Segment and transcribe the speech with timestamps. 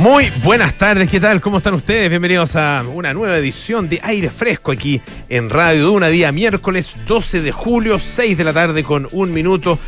[0.00, 1.42] Muy buenas tardes, ¿qué tal?
[1.42, 2.08] ¿Cómo están ustedes?
[2.08, 7.42] Bienvenidos a una nueva edición de Aire Fresco aquí en Radio Duna, día miércoles 12
[7.42, 9.78] de julio, 6 de la tarde con un minuto.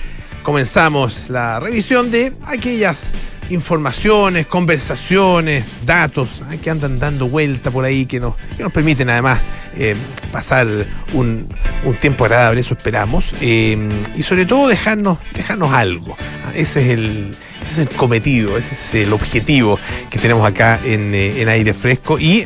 [0.43, 3.11] Comenzamos la revisión de aquellas
[3.49, 6.59] informaciones, conversaciones, datos ¿eh?
[6.63, 9.41] que andan dando vuelta por ahí, que nos, que nos permiten además
[9.79, 9.97] eh,
[10.31, 10.69] pasar
[11.15, 11.49] un,
[11.85, 16.19] un, tiempo agradable, eso esperamos, eh, y sobre todo dejarnos, dejarnos algo.
[16.55, 19.79] Ese es el ese es el cometido, ese es el objetivo
[20.11, 22.19] que tenemos acá en, en, aire fresco.
[22.19, 22.45] Y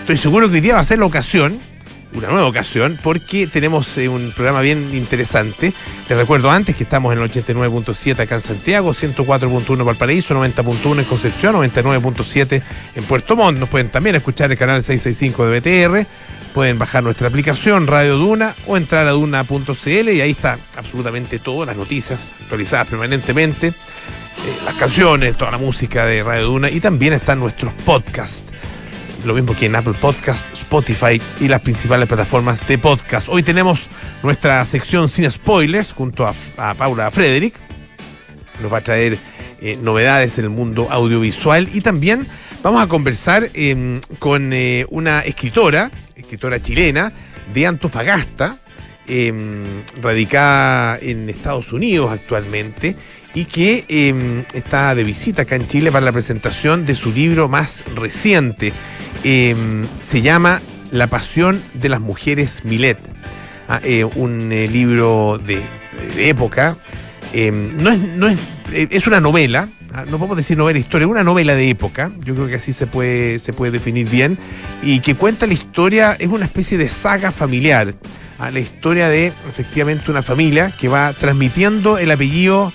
[0.00, 1.58] estoy seguro que hoy día va a ser la ocasión,
[2.14, 5.72] una nueva ocasión, porque tenemos eh, un programa bien interesante.
[6.08, 11.04] Les recuerdo antes que estamos en el 89.7 acá en Santiago, 104.1 Valparaíso, 90.1 en
[11.04, 12.62] Concepción, 99.7
[12.96, 13.58] en Puerto Montt.
[13.58, 16.06] Nos pueden también escuchar el canal 665 de BTR.
[16.52, 21.68] Pueden bajar nuestra aplicación Radio Duna o entrar a duna.cl y ahí está absolutamente todas
[21.68, 23.72] las noticias actualizadas permanentemente eh,
[24.64, 28.44] las canciones, toda la música de Radio Duna y también están nuestros podcasts.
[29.24, 33.28] Lo mismo que en Apple Podcast, Spotify y las principales plataformas de podcast.
[33.28, 33.80] Hoy tenemos
[34.22, 37.54] nuestra sección sin spoilers junto a, Paula Frederick.
[38.62, 39.18] Nos va a traer
[39.60, 42.26] eh, novedades en el mundo audiovisual y también
[42.62, 47.12] vamos a conversar eh, con eh, una escritora, escritora chilena
[47.52, 48.56] de Antofagasta,
[50.00, 52.94] radicada en Estados Unidos actualmente
[53.34, 57.48] y que eh, está de visita acá en Chile para la presentación de su libro
[57.48, 58.72] más reciente.
[59.24, 59.54] Eh,
[60.00, 62.98] se llama La pasión de las mujeres Milet.
[63.68, 65.62] Ah, eh, un libro de,
[66.16, 66.76] época.
[67.32, 68.38] no, es, no es,
[68.72, 72.48] es una novela, ah, no podemos decir novela historia, una novela de época, yo creo
[72.48, 74.38] que así se puede, se puede definir bien,
[74.82, 77.94] y que cuenta la historia, es una especie de saga familiar,
[78.38, 82.72] ah, la historia de efectivamente una familia que va transmitiendo el apellido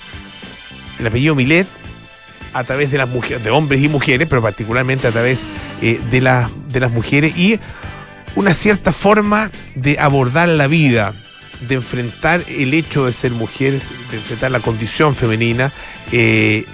[0.98, 1.66] el apellido Milet
[2.52, 5.42] a través de las mujeres, de hombres y mujeres, pero particularmente a través
[5.82, 6.20] eh, de,
[6.68, 7.60] de las mujeres y
[8.34, 11.12] una cierta forma de abordar la vida,
[11.68, 15.72] de enfrentar el hecho de ser mujer, de enfrentar la condición femenina,
[16.12, 16.64] eh,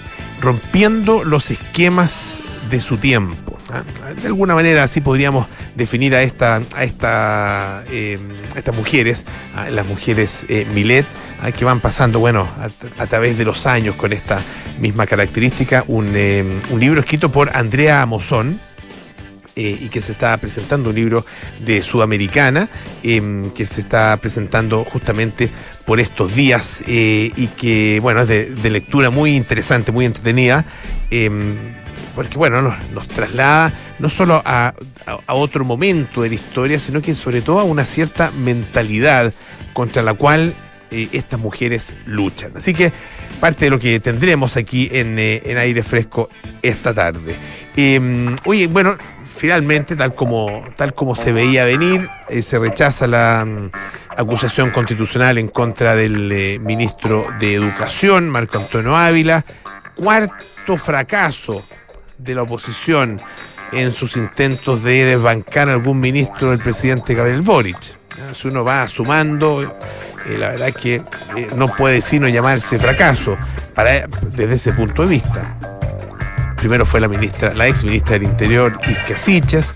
[0.40, 2.38] rompiendo los esquemas
[2.70, 3.51] de su tiempo.
[3.80, 4.20] ¿Eh?
[4.20, 8.18] De alguna manera así podríamos definir a, esta, a, esta, eh,
[8.56, 9.24] estas mujeres,
[9.70, 11.06] las mujeres eh, Milet,
[11.56, 12.48] que van pasando, bueno,
[12.98, 14.40] a, través de los años con esta
[14.78, 16.44] misma característica, un, eh,
[16.78, 18.60] libro escrito por Andrea Amozón,
[19.54, 21.26] eh, y que se está presentando un libro
[21.58, 22.68] de Sudamericana,
[23.02, 25.50] que se está presentando justamente
[25.84, 30.64] por estos días y que, bueno, es de, lectura muy interesante, muy entretenida,
[32.14, 34.74] porque, bueno, nos, traslada no solo a,
[35.26, 39.32] a, otro momento de la historia, sino que sobre todo a una cierta mentalidad
[39.72, 40.54] contra la cual
[40.90, 42.52] eh, estas mujeres luchan.
[42.56, 42.92] Así que
[43.40, 46.28] parte de lo que tendremos aquí en, eh, en aire fresco
[46.62, 47.34] esta tarde.
[47.76, 48.96] Eh, oye, bueno,
[49.26, 53.70] finalmente, tal como, tal como se veía venir, eh, se rechaza la um,
[54.16, 59.44] acusación constitucional en contra del ministro de Educación, Marco Antonio Ávila.
[59.94, 61.64] Cuarto fracaso
[62.22, 63.20] de la oposición
[63.72, 67.78] en sus intentos de desbancar a algún ministro del presidente Gabriel Boric.
[68.34, 73.36] Si uno va sumando, eh, la verdad que eh, no puede sino llamarse fracaso
[73.74, 75.56] para, desde ese punto de vista.
[76.56, 79.74] Primero fue la ministra, la ex ministra del Interior, Isca Siches,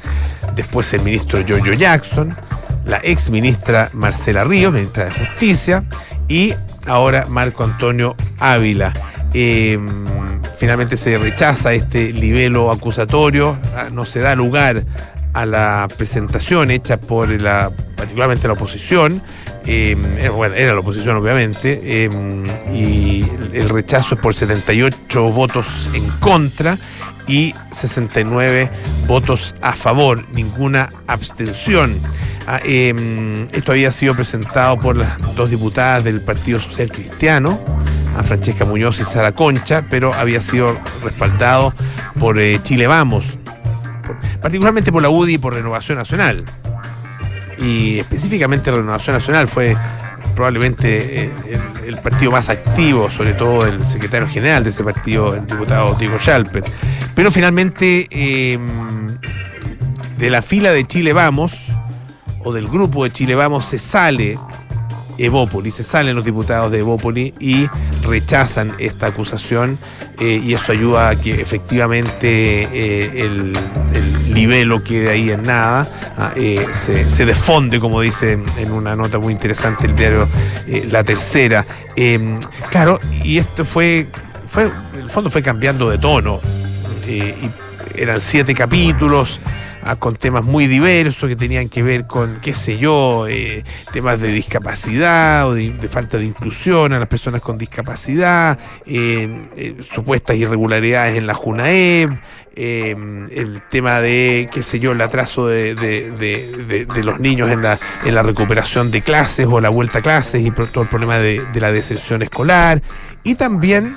[0.55, 2.37] después el ministro Jojo Jackson,
[2.85, 5.85] la ex ministra Marcela Ríos, ministra de Justicia,
[6.29, 6.55] y
[6.87, 8.93] ahora Marco Antonio Ávila.
[9.35, 9.79] Eh,
[10.59, 13.59] finalmente se rechaza este libelo acusatorio,
[13.93, 14.85] no se da lugar
[15.33, 19.23] a la presentación hecha por la, particularmente la oposición,
[19.67, 19.97] eh,
[20.35, 22.11] bueno, era la oposición obviamente, eh,
[22.73, 26.79] y el rechazo es por 78 votos en contra
[27.27, 28.71] y 69
[29.07, 32.01] votos a favor, ninguna abstención.
[32.47, 37.59] Ah, eh, esto había sido presentado por las dos diputadas del Partido Social Cristiano,
[38.17, 41.75] a Francesca Muñoz y Sara Concha, pero había sido respaldado
[42.19, 43.25] por eh, Chile Vamos,
[44.41, 46.45] particularmente por la UDI y por Renovación Nacional.
[47.59, 49.77] Y específicamente Renovación Nacional fue
[50.35, 51.31] probablemente eh,
[51.87, 56.19] el, partido más activo, sobre todo el secretario general de ese partido, el diputado Diego
[56.19, 56.63] Schalper.
[57.15, 58.59] Pero finalmente, eh,
[60.19, 61.53] de la fila de Chile Vamos,
[62.45, 64.39] o del grupo de Chile Vamos, se sale
[65.19, 67.67] Evópoli, se salen los diputados de Evópoli y
[68.03, 69.79] rechazan esta acusación
[70.21, 73.53] eh, y eso ayuda a que efectivamente eh, el,
[73.95, 75.87] el libelo quede ahí en nada,
[76.37, 80.29] eh, se, se, defonde, como dice en una nota muy interesante el diario
[80.91, 81.65] La Tercera.
[82.71, 84.07] claro, y esto fue,
[84.49, 84.65] fue,
[84.95, 86.41] en el fondo fue cambiando de tono
[87.95, 89.39] eran siete capítulos
[89.95, 93.63] con temas muy diversos que tenían que ver con, qué sé yo, eh,
[93.93, 99.77] temas de discapacidad o de, falta de inclusión a las personas con discapacidad, eh, eh,
[99.89, 102.19] supuestas irregularidades en la JUNAEB,
[102.57, 108.15] el tema de, qué sé yo, el atraso de, de, los niños en la, en
[108.15, 111.71] la recuperación de clases o la vuelta a clases y todo el problema de, la
[111.71, 112.83] deserción escolar.
[113.23, 113.97] Y también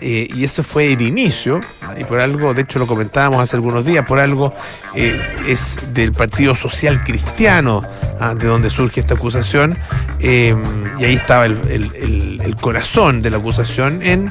[0.00, 1.60] eh, y ese fue el inicio,
[1.98, 4.54] y por algo, de hecho lo comentábamos hace algunos días, por algo
[4.94, 7.82] eh, es del Partido Social Cristiano,
[8.20, 9.76] ah, de donde surge esta acusación,
[10.20, 10.54] eh,
[10.98, 14.30] y ahí estaba el, corazón de la acusación en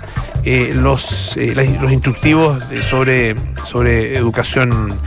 [0.81, 4.97] los, los instructivos sobre, sobre educación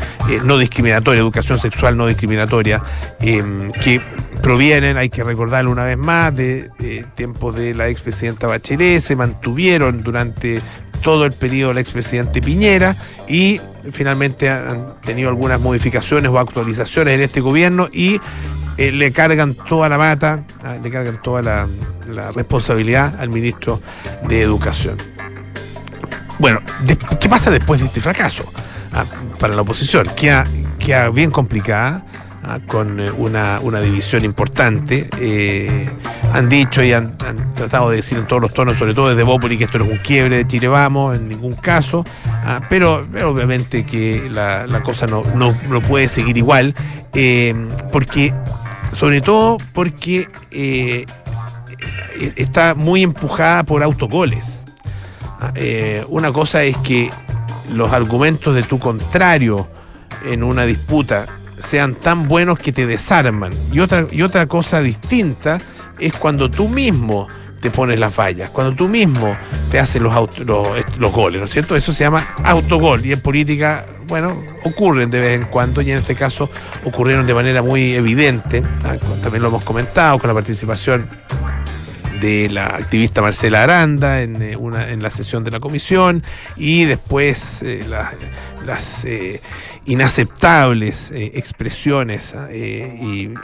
[0.44, 2.82] no discriminatoria, educación sexual no discriminatoria,
[3.20, 4.02] que
[4.44, 6.70] provienen, hay que recordarlo una vez más, de,
[7.14, 10.60] tiempos de la expresidenta Bachelet, se mantuvieron durante
[11.02, 12.94] todo el periodo del expresidente Piñera
[13.26, 13.58] y
[13.92, 18.20] finalmente han tenido algunas modificaciones o actualizaciones en este gobierno y
[18.76, 21.66] eh, le cargan toda la mata, ah, le cargan toda la,
[22.34, 23.80] responsabilidad al ministro
[24.28, 24.98] de Educación.
[26.38, 26.60] Bueno,
[27.18, 28.44] ¿qué pasa después de este fracaso?
[28.92, 29.06] Ah,
[29.40, 30.44] para la oposición, queda,
[30.78, 32.04] queda bien complicada
[32.46, 35.08] Ah, con eh, una, división importante.
[35.18, 35.88] Eh,
[36.34, 37.16] han dicho y han,
[37.54, 39.90] tratado de decir en todos los tonos, sobre todo desde Bópoli, que esto no es
[39.92, 45.22] un quiebre de Chile Vamos, en ningún caso, ah, pero, obviamente que la, cosa no,
[45.88, 46.74] puede seguir igual,
[47.14, 47.54] eh,
[47.90, 48.34] porque,
[48.94, 51.06] sobre todo porque
[52.36, 54.58] está muy empujada por autogoles.
[55.40, 55.52] Ah,
[56.08, 57.10] una cosa es que
[57.72, 59.66] los argumentos de tu contrario
[60.26, 61.26] en una disputa
[61.58, 63.52] sean tan buenos que te desarman.
[63.72, 65.60] Y otra, y otra cosa distinta
[65.98, 67.28] es cuando tú mismo
[67.64, 69.34] te pones las fallas, cuando tú mismo
[69.70, 70.12] te haces los,
[70.46, 71.74] los, goles, ¿no es cierto?
[71.74, 75.96] Eso se llama autogol y en política, bueno, ocurren de vez en cuando y en
[75.96, 76.50] este caso
[76.84, 78.96] ocurrieron de manera muy evidente, ¿ah?
[79.22, 81.08] también lo hemos comentado con la participación
[82.20, 86.22] de la activista Marcela Aranda en, eh, una, en la sesión de la comisión
[86.56, 87.80] y después eh,
[88.64, 89.40] las eh,
[89.86, 93.34] inaceptables eh, expresiones eh,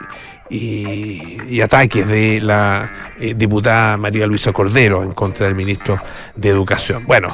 [0.50, 2.90] y, ataques de la
[3.20, 6.00] eh, diputada María Luisa Cordero en contra del ministro
[6.34, 7.04] de Educación.
[7.06, 7.28] Bueno,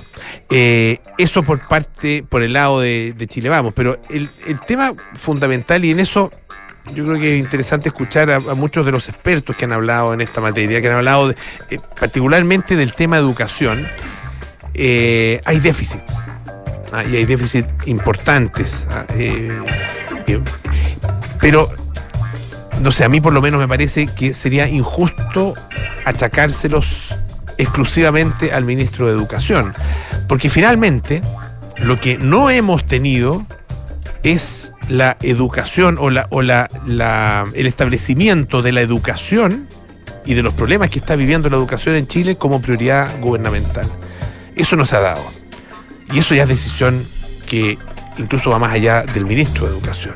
[0.50, 4.29] eso por parte, por el lado de, Chile Vamos, pero el,
[4.67, 6.31] tema fundamental, y en eso
[6.93, 10.20] yo creo que es interesante escuchar a, muchos de los expertos que han hablado en
[10.20, 11.35] esta materia, que han hablado
[11.99, 13.87] particularmente del tema de educación,
[14.75, 16.03] hay déficit.
[16.93, 18.87] Ah, y hay déficits importantes.
[18.91, 19.61] Ah, eh,
[20.27, 20.41] eh,
[21.41, 21.71] pero,
[22.81, 25.55] no sé, a mí por lo menos me parece que sería injusto
[26.05, 27.15] achacárselos
[27.59, 29.73] exclusivamente al ministro de Educación,
[30.29, 31.23] porque finalmente
[31.79, 33.44] lo que no hemos tenido
[34.23, 36.69] es la educación o, la, o la,
[37.55, 39.69] el establecimiento de la educación
[40.25, 43.87] y de los problemas que está viviendo la educación en Chile como prioridad gubernamental.
[44.56, 45.23] Eso no se ha dado.
[46.12, 47.05] Y eso ya es decisión
[47.47, 47.79] que
[48.19, 50.14] incluso va más allá del ministro de Educación.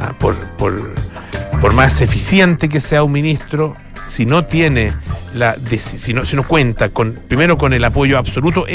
[0.00, 3.76] Ah, por, por, más eficiente que sea un ministro,
[4.08, 4.92] si no tiene
[5.34, 8.66] la si no, si no cuenta con primero con el apoyo absoluto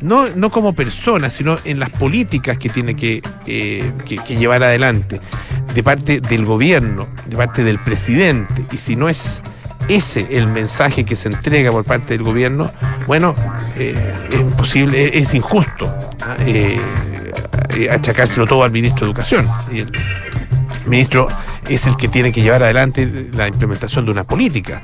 [0.00, 5.20] no, no como persona sino en las políticas que tiene que, eh, que, llevar adelante
[5.74, 9.42] de parte del gobierno de parte del presidente y si no es
[9.88, 12.70] ese el mensaje que se entrega por parte del gobierno
[13.06, 13.34] bueno
[13.78, 13.94] eh,
[14.30, 15.92] es imposible es injusto
[16.40, 16.78] eh,
[17.74, 19.48] eh, achacárselo todo al ministro de Educación.
[19.72, 19.92] El
[20.86, 21.28] ministro
[21.68, 24.82] es el que tiene que llevar adelante la implementación de una política.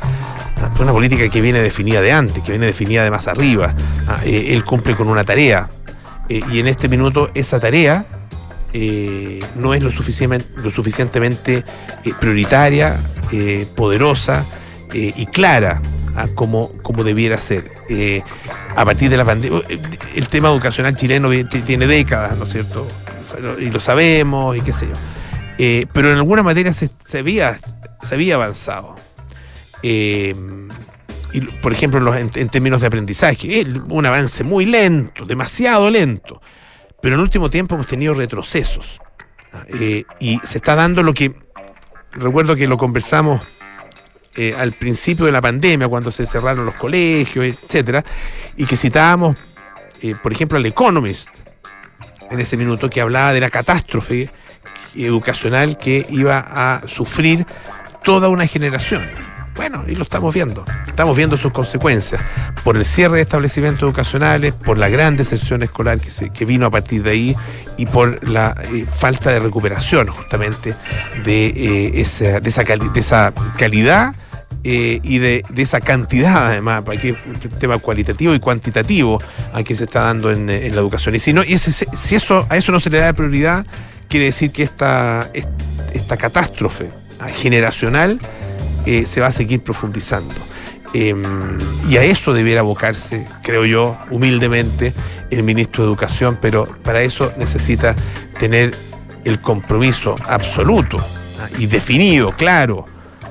[0.60, 3.74] Ah, una política que viene definida de antes, que viene definida de más arriba.
[4.06, 5.68] Ah, él cumple con una tarea.
[6.28, 8.06] y en este minuto esa tarea
[9.56, 9.90] no es lo
[10.70, 11.64] suficientemente
[12.20, 12.96] prioritaria,
[13.74, 14.44] poderosa
[14.92, 15.80] y clara
[16.34, 17.70] como, como debiera ser.
[17.88, 18.22] Eh,
[18.74, 19.60] a partir de la pandemia,
[20.14, 21.30] el tema educacional chileno
[21.64, 22.86] tiene décadas, ¿no es cierto?
[23.58, 24.94] Y lo sabemos y qué sé yo.
[25.58, 27.58] Eh, pero en alguna materia se, había,
[28.02, 28.94] se había avanzado.
[29.82, 30.34] Eh,
[31.32, 36.42] y, por ejemplo, en, términos de aprendizaje, un avance muy lento, demasiado lento.
[37.00, 39.00] Pero en el último tiempo hemos tenido retrocesos.
[40.20, 41.34] y se está dando lo que,
[42.12, 43.40] recuerdo que lo conversamos
[44.34, 48.04] eh, al principio de la pandemia, cuando se cerraron los colegios, etcétera,
[48.56, 49.36] y que citábamos,
[50.00, 51.28] eh, por ejemplo, al Economist
[52.30, 54.30] en ese minuto, que hablaba de la catástrofe
[54.94, 57.46] educacional que iba a sufrir
[58.02, 59.08] toda una generación.
[59.54, 60.64] Bueno, y lo estamos viendo.
[60.92, 62.20] Estamos viendo sus consecuencias
[62.62, 66.66] por el cierre de establecimientos educacionales, por la gran deserción escolar que, se, que vino
[66.66, 67.36] a partir de ahí
[67.78, 70.74] y por la eh, falta de recuperación justamente
[71.24, 74.14] de, eh, esa, de, esa, calidad
[74.64, 79.18] eh, y de, de, esa cantidad, además, aquí un tema cualitativo y cuantitativo
[79.54, 81.14] a que se está dando en, la educación.
[81.14, 83.64] Y si no, y si eso, a eso no se le da prioridad,
[84.08, 85.30] quiere decir que esta,
[85.94, 86.90] esta catástrofe
[87.38, 88.18] generacional
[88.84, 90.51] se va a seguir profundizando.
[90.94, 91.14] Eh,
[91.88, 94.92] y a eso debiera abocarse, creo yo, humildemente,
[95.30, 97.94] el ministro de Educación, pero para eso necesita
[98.38, 98.74] tener
[99.24, 100.98] el compromiso absoluto
[101.40, 101.48] ¿ah?
[101.58, 102.84] y definido, claro,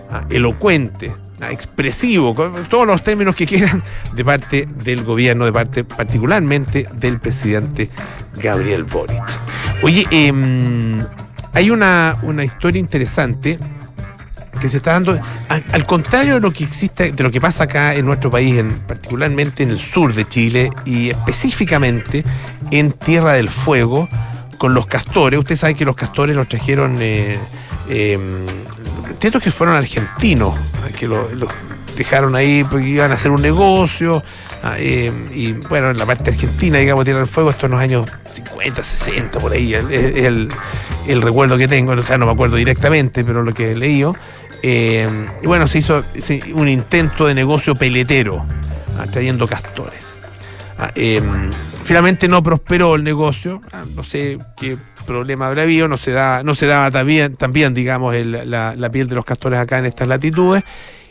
[0.10, 0.24] ¿ah?
[0.30, 1.52] elocuente, ¿ah?
[1.52, 7.20] expresivo, con todos los términos que quieran, de parte del gobierno, de parte particularmente del
[7.20, 7.90] presidente
[8.38, 9.24] Gabriel Boric.
[9.84, 10.34] Oye, eh,
[11.54, 13.60] hay una, una historia interesante
[14.60, 17.96] que se está dando, al, contrario de lo que existe, de lo que pasa acá
[17.96, 22.24] en nuestro país, en, particularmente en el sur de Chile y específicamente
[22.70, 24.10] en Tierra del Fuego,
[24.58, 25.40] con los castores.
[25.40, 27.38] Usted sabe que los castores los trajeron, eh,
[27.90, 28.20] eh,
[29.20, 30.54] que fueron argentinos,
[31.00, 31.48] que los lo
[31.96, 34.24] dejaron ahí porque iban a hacer un negocio.
[34.78, 38.10] Eh, y bueno, en la parte argentina, digamos, Tierra del Fuego, esto en los años
[38.32, 40.48] 50, 60, por ahí, el, el,
[41.08, 44.16] el, recuerdo que tengo, o sea, no me acuerdo directamente, pero lo que he leído.
[44.64, 45.08] Eh,
[45.42, 46.04] y bueno, se hizo
[46.54, 48.46] un intento de negocio peletero,
[49.00, 50.14] ah, trayendo castores.
[50.78, 51.22] Ah, eh,
[51.84, 54.78] finalmente no prosperó el negocio, ah, no sé qué
[55.08, 58.90] problema habrá habido, no se, da, no se daba también, también digamos, el, la, la,
[58.92, 60.64] piel de los castores acá en estas latitudes,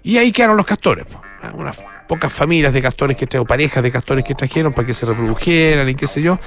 [0.04, 1.07] y ahí quedaron los castores,
[1.54, 1.76] unas
[2.11, 5.88] pocas familias de castores que trajeron, parejas de castores que trajeron para que se reprodujeran
[5.88, 6.40] y qué sé yo,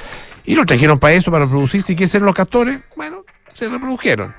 [0.43, 4.36] y lo trajeron para eso, para reproducirse, y qué ser los castores, bueno, se reprodujeron.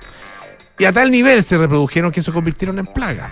[0.77, 3.31] Y a tal nivel se reprodujeron que se convirtieron en plaga.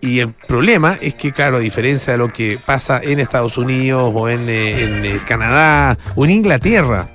[0.00, 4.12] Y el problema es que, claro, a diferencia de lo que pasa en Estados Unidos
[4.14, 7.08] o en, eh, en Canadá o en Inglaterra,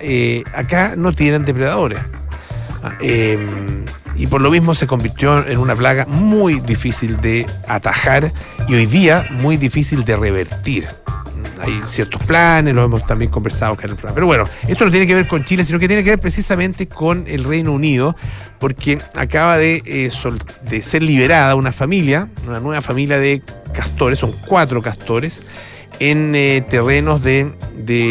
[0.00, 1.98] eh, acá no tienen depredadores.
[3.00, 3.36] Eh,
[4.16, 8.32] y por lo mismo se convirtió en una plaga muy difícil de atajar
[8.68, 10.86] y hoy día muy difícil de revertir
[11.60, 14.14] hay ciertos planes, lo hemos también conversado acá en el programa.
[14.14, 16.86] Pero bueno, esto no tiene que ver con Chile, sino que tiene que ver precisamente
[16.86, 18.16] con el Reino Unido,
[18.58, 23.42] porque acaba de, eh, ser liberada una familia, una nueva familia de
[23.72, 25.42] castores, son cuatro castores,
[25.98, 27.52] en eh, terrenos de,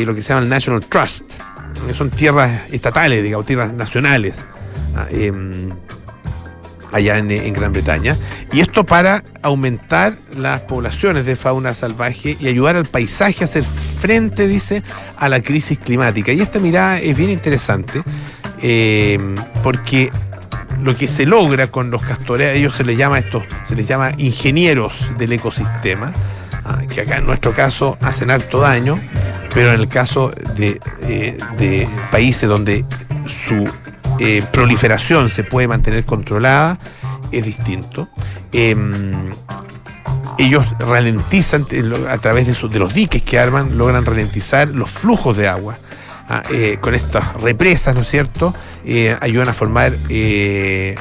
[0.05, 1.29] lo que se llama el National Trust,
[1.93, 4.35] son tierras estatales, digamos, tierras nacionales.
[5.11, 5.31] Eh,
[6.95, 8.15] allá en, Gran Bretaña.
[8.51, 13.63] Y esto para aumentar las poblaciones de fauna salvaje y ayudar al paisaje a hacer
[13.63, 14.83] frente, dice,
[15.17, 16.31] a la crisis climática.
[16.31, 18.01] Y esta mirada es bien interesante
[18.61, 19.17] eh,
[19.61, 20.11] porque
[20.81, 23.87] lo que se logra con los castores, a ellos se les llama esto, se les
[23.87, 26.13] llama ingenieros del ecosistema,
[26.89, 28.99] que acá en nuestro caso hacen harto daño,
[29.53, 32.85] pero en el caso de, eh, de países donde
[33.27, 33.65] su
[34.19, 36.79] eh, proliferación se puede mantener controlada,
[37.31, 38.07] es distinto.
[38.51, 38.75] Eh,
[40.37, 41.65] ellos ralentizan
[42.09, 45.77] a través de, los diques que arman, logran ralentizar los flujos de agua.
[46.27, 48.51] Ah, eh, con estas represas, ¿no es cierto?
[48.83, 50.95] Eh, ayudan a formar eh,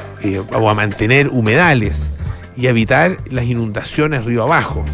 [0.53, 2.11] o a mantener humedales
[2.57, 4.85] y a evitar las inundaciones río abajo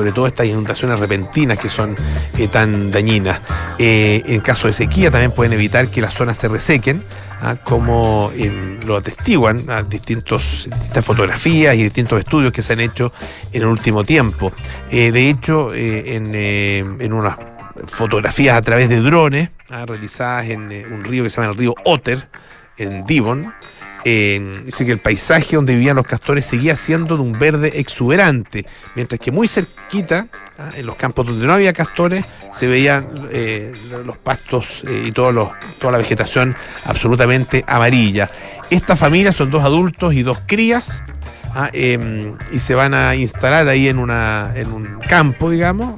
[0.00, 1.94] sobre todo estas inundaciones repentinas que son
[2.38, 3.38] eh, tan dañinas.
[3.78, 7.02] Eh, en caso de sequía también pueden evitar que las zonas se resequen,
[7.42, 7.56] ¿ah?
[7.62, 9.82] como eh, lo atestiguan ¿ah?
[9.82, 13.12] distintos, distintas fotografías y distintos estudios que se han hecho
[13.52, 14.50] en el último tiempo.
[14.90, 17.36] de hecho, en, en unas
[17.88, 19.84] fotografías a través de drones ¿ah?
[19.84, 22.26] realizadas en un río que se llama el río Otter,
[22.78, 23.52] en Devon,
[24.04, 29.20] dice que el paisaje donde vivían los castores seguía siendo de un verde exuberante, mientras
[29.20, 30.26] que muy cerquita,
[30.58, 30.70] ¿ah?
[30.76, 33.72] en los campos donde no había castores, se veían eh,
[34.04, 38.30] los pastos eh, y toda la vegetación absolutamente amarilla.
[38.70, 41.02] Esta familia son dos adultos y dos crías.
[41.54, 41.68] ¿ah?
[41.72, 45.96] y se van a instalar ahí en, un campo, digamos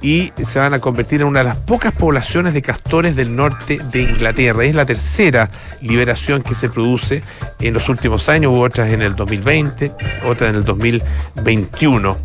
[0.00, 3.80] y se van a convertir en una de las pocas poblaciones de castores del norte
[3.90, 4.64] de Inglaterra.
[4.64, 5.50] Es la tercera
[5.80, 7.22] liberación que se produce
[7.60, 9.92] en los últimos años, hubo otras en el 2020,
[10.24, 12.18] otras en el 2021.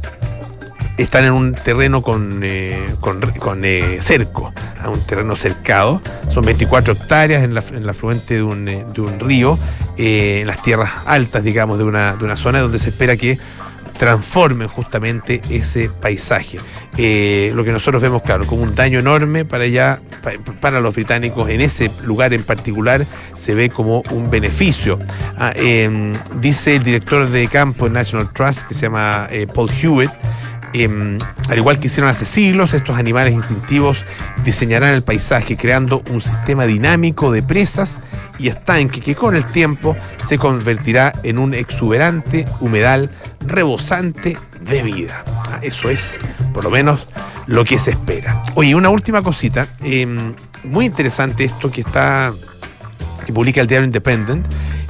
[0.97, 4.53] Están en un terreno con, eh, con, eh, cerco,
[4.85, 6.03] un terreno cercado.
[6.29, 9.57] Son 24 hectáreas en la, en afluente de un, eh, de un río,
[9.97, 13.39] en las tierras altas, digamos, de una, de una zona donde se espera que
[13.97, 16.57] transformen justamente ese paisaje.
[16.97, 20.01] Eh, lo que nosotros vemos, claro, como un daño enorme para allá,
[20.61, 24.99] para los británicos en ese lugar en particular, se ve como un beneficio.
[25.37, 29.71] Ah, em, dice el director de campo en National Trust, que se llama eh, Paul
[29.71, 30.11] Hewitt,
[30.73, 34.05] Em, al igual que hicieron hace siglos, estos animales instintivos
[34.43, 37.99] diseñarán el paisaje creando un sistema dinámico de presas
[38.39, 43.11] y estanque que con el tiempo se convertirá en un exuberante humedal
[43.41, 45.23] rebosante de vida.
[45.27, 46.19] Ah, eso es,
[46.53, 47.07] por lo menos,
[47.45, 48.41] lo que se espera.
[48.55, 49.67] Oye, una última cosita.
[49.83, 52.33] Em, muy interesante esto que está
[53.25, 54.45] que publica el diario Independent.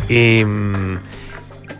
[0.10, 0.98] Em,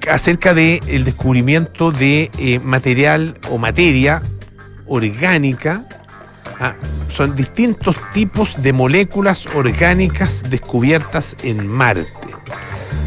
[0.10, 4.22] acerca del el descubrimiento de eh, material o materia
[4.86, 5.86] orgánica.
[6.60, 6.76] Ah,
[7.10, 12.12] son distintos tipos de moléculas orgánicas descubiertas en Marte.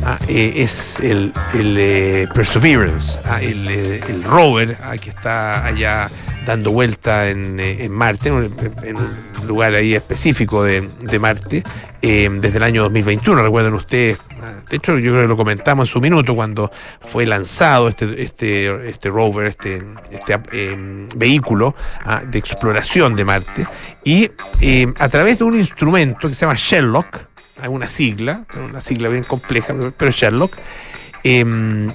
[0.05, 6.09] Ah, eh, es el, eh, Perseverance, ah, el, rover que está allá
[6.45, 11.65] dando vuelta en, Marte, en, un lugar ahí específico de, de Marte,
[12.01, 13.43] desde el año 2021.
[13.43, 14.19] Recuerden ustedes
[14.69, 18.89] de hecho, yo creo que lo comentamos en su minuto cuando fue lanzado este, este,
[18.89, 21.75] este rover, este, este em, vehículo
[22.05, 23.67] ah, de exploración de Marte.
[24.05, 27.19] Y em, a través de un instrumento que se llama Sherlock,
[27.61, 30.57] hay una sigla, una sigla bien compleja, pero Sherlock,
[31.23, 31.89] em,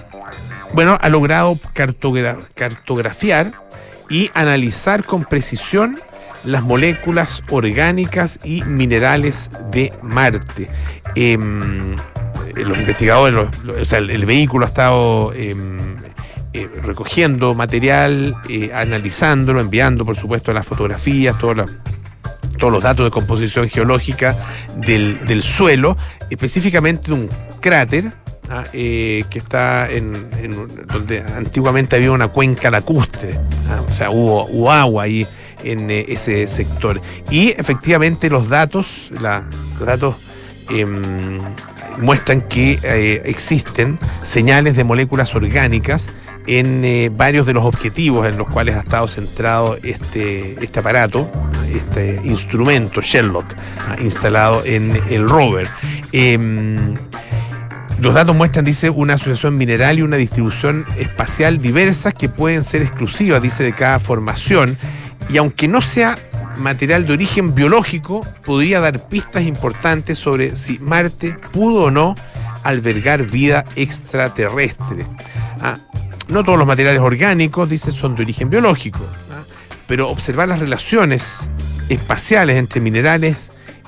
[0.74, 3.52] bueno, ha logrado cartografiar
[4.10, 6.00] y analizar con precisión
[6.44, 10.70] las moléculas orgánicas y minerales de Marte.
[12.56, 13.48] Los investigadores,
[13.82, 15.96] o sea, el, vehículo ha estado em,
[16.54, 21.56] eh, recogiendo material, eh, analizándolo, enviando, por supuesto, las fotografías, todos
[22.60, 24.36] los datos de composición geológica
[24.76, 25.98] del, suelo,
[26.30, 27.30] específicamente de un
[27.60, 28.12] cráter
[28.50, 30.14] ah, que está en,
[30.88, 33.40] donde antiguamente había una cuenca lacustre,
[33.70, 35.26] ah, o sea, hubo, agua ahí
[35.64, 37.02] en ese sector.
[37.30, 40.16] Y efectivamente los datos, los datos
[40.70, 41.40] em,
[41.98, 46.10] muestran que eh, existen señales de moléculas orgánicas
[46.48, 51.30] en eh, varios de los objetivos en los cuales ha estado centrado este, este aparato,
[51.74, 53.54] este instrumento Sherlock,
[53.88, 55.68] ah, instalado en el rover.
[56.12, 56.96] Em,
[58.00, 62.82] los datos muestran, dice, una asociación mineral y una distribución espacial diversas que pueden ser
[62.82, 64.76] exclusivas, dice, de cada formación.
[65.30, 66.18] Y aunque no sea
[66.58, 72.16] material de origen biológico podría dar pistas importantes sobre si Marte pudo o no
[72.64, 75.06] albergar vida extraterrestre.
[75.62, 75.78] Ah,
[76.28, 79.00] no todos los materiales orgánicos, dice, son de origen biológico,
[79.32, 79.44] ¿ah?
[79.88, 81.50] pero observar las relaciones
[81.90, 83.38] espaciales entre minerales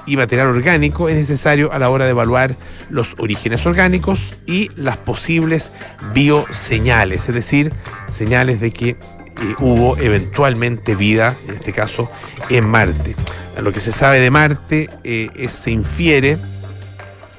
[0.06, 2.56] y material orgánico es necesario a la hora de evaluar
[2.90, 5.72] los orígenes orgánicos y las posibles
[6.14, 7.72] bioseñales, es decir,
[8.10, 8.98] señales de que
[9.60, 12.10] hubo eventualmente vida, en este caso,
[12.50, 13.16] en Marte.
[13.62, 16.38] Lo que se sabe de Marte eh, se infiere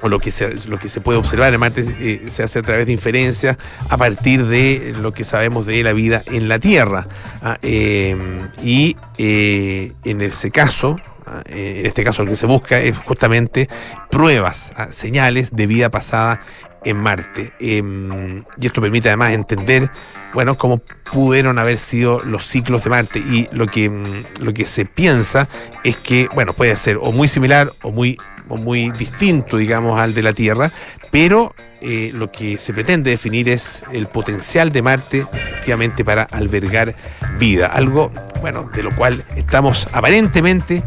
[0.01, 2.61] o lo que se, lo que se puede observar en Marte eh, se hace a
[2.61, 3.57] través de inferencias
[3.89, 7.07] a partir de lo que sabemos de la vida en la Tierra.
[7.41, 8.15] Ah, eh,
[8.63, 13.67] y en ese caso, ah, en este caso lo que se busca es justamente
[14.11, 16.41] pruebas, ah, señales de vida pasada
[16.85, 17.51] en Marte.
[17.59, 19.89] Em, y esto permite además entender,
[20.33, 23.19] bueno, cómo pudieron haber sido los ciclos de Marte.
[23.19, 24.03] Y lo que, mm,
[24.39, 25.49] lo que se piensa
[25.83, 28.17] es que, bueno, puede ser o muy similar o muy,
[28.47, 30.71] muy distinto, digamos, al de la Tierra,
[31.11, 36.95] pero eh, lo que se pretende definir es el potencial de Marte, efectivamente, para albergar
[37.39, 37.67] vida.
[37.67, 40.83] Algo, bueno, de lo cual estamos aparentemente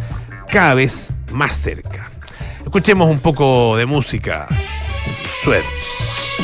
[0.48, 2.10] cada vez más cerca.
[2.64, 4.46] Escuchemos un poco de música.
[5.40, 5.64] Sweat.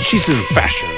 [0.01, 0.89] She's in fashion.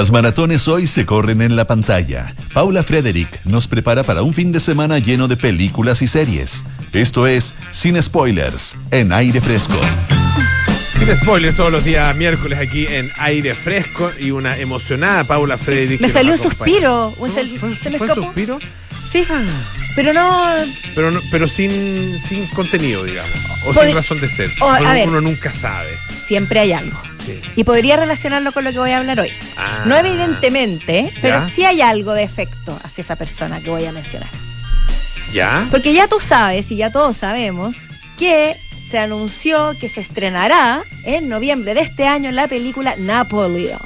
[0.00, 2.34] Las maratones hoy se corren en la pantalla.
[2.54, 6.64] Paula Frederick nos prepara para un fin de semana lleno de películas y series.
[6.94, 9.78] Esto es Sin Spoilers, en aire fresco.
[10.98, 16.00] Sin spoilers todos los días miércoles aquí en aire fresco y una emocionada Paula Frederick.
[16.00, 17.12] Me salió un suspiro.
[17.18, 17.34] Un ¿No?
[17.34, 18.22] sal- ¿Fue, se fue escapó.
[18.22, 18.58] suspiro?
[19.12, 19.26] Sí.
[19.96, 20.46] Pero no.
[20.94, 23.30] Pero, no- pero sin, sin contenido, digamos.
[23.66, 24.48] O Pod- sin razón de ser.
[24.62, 25.08] o, a uno, ver.
[25.10, 25.90] uno nunca sabe.
[26.26, 26.98] Siempre hay algo.
[27.24, 27.40] Sí.
[27.56, 29.30] Y podría relacionarlo con lo que voy a hablar hoy.
[29.56, 29.84] Ah.
[29.86, 31.48] No evidentemente, pero Ya.
[31.48, 34.28] sí hay algo de efecto hacia esa persona que voy a mencionar.
[35.32, 35.66] ¿Ya?
[35.70, 37.76] Porque ya tú sabes y ya todos sabemos
[38.18, 38.56] que
[38.90, 43.78] se anunció que se estrenará en noviembre de este año la película Napoleon.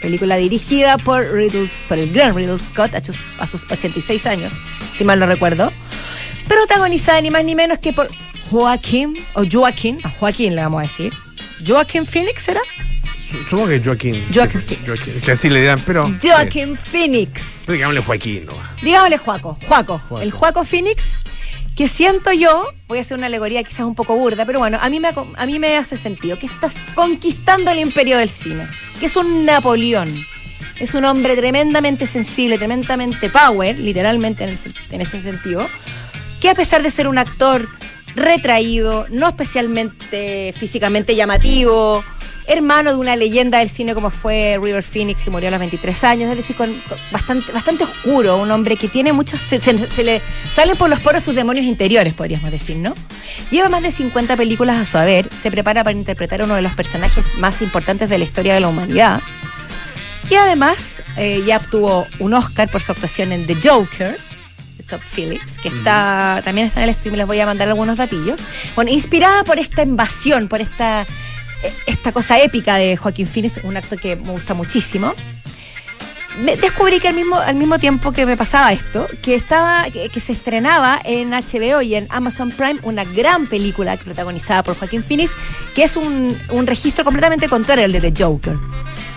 [0.00, 4.52] Película dirigida por, Ridley, por el gran Ridley Scott a sus, a sus 86 años,
[4.96, 5.72] si mal no recuerdo.
[6.48, 8.08] Protagonizada ni más ni menos que por
[8.50, 11.12] Joaquín, o Joaquín, a Joaquín le vamos a decir.
[11.66, 12.44] Joaquín Phoenix?
[12.44, 14.24] Su- Supongo que Joaquín.
[14.34, 14.86] Joaquín sí, Phoenix.
[14.86, 16.02] Joaquín, Que así le dirán, pero.
[16.22, 17.40] Joaquín Phoenix.
[17.40, 17.58] Sí.
[17.66, 18.52] Pero digámosle Joaquín, ¿no?
[18.82, 20.20] Digámosle Juaco, Juaco, Juaco.
[20.22, 21.22] el Juaco Phoenix,
[21.76, 24.88] que siento yo, voy a hacer una alegoría quizás un poco burda, pero bueno, a
[24.90, 28.66] mí me, a mí me hace sentido que estás conquistando el imperio del cine,
[29.00, 30.12] que es un Napoleón.
[30.80, 34.44] Es un hombre tremendamente sensible, tremendamente power, literalmente
[34.90, 35.66] en ese sentido,
[36.40, 37.68] que a pesar de ser un actor
[38.14, 42.04] retraído, no especialmente físicamente llamativo,
[42.46, 46.04] hermano de una leyenda del cine como fue River Phoenix, que murió a los 23
[46.04, 46.74] años, es decir, con,
[47.10, 50.20] bastante, bastante oscuro, un hombre que tiene muchos, se le
[50.54, 52.94] salen por los poros sus demonios interiores, podríamos decir, ¿no?
[53.50, 56.62] Lleva más de 50 películas a su haber, se prepara para interpretar a uno de
[56.62, 59.20] los personajes más importantes de la historia de la humanidad.
[60.30, 64.18] Y además eh, ya obtuvo un Oscar por su actuación en The Joker,
[64.92, 67.96] de Top Phillips, que está también está en el stream, les voy a mandar algunos
[67.96, 68.40] datillos.
[68.74, 73.76] Bueno, inspirada por esta invasión, por esta, eh, esta cosa épica de Joaquín Phoenix, un
[73.76, 75.14] acto que me gusta muchísimo.
[76.40, 80.08] Me descubrí que al mismo, al mismo tiempo que me pasaba esto, que estaba, que,
[80.08, 85.04] que se estrenaba en HBO y en Amazon Prime una gran película protagonizada por Joaquín
[85.04, 85.32] Phoenix,
[85.74, 88.56] que es un, un registro completamente contrario al de The Joker,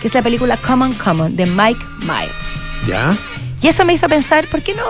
[0.02, 2.66] que es la película Common Common de Mike Myers.
[2.86, 3.16] ¿Ya?
[3.62, 4.82] Y eso me hizo pensar, ¿por qué no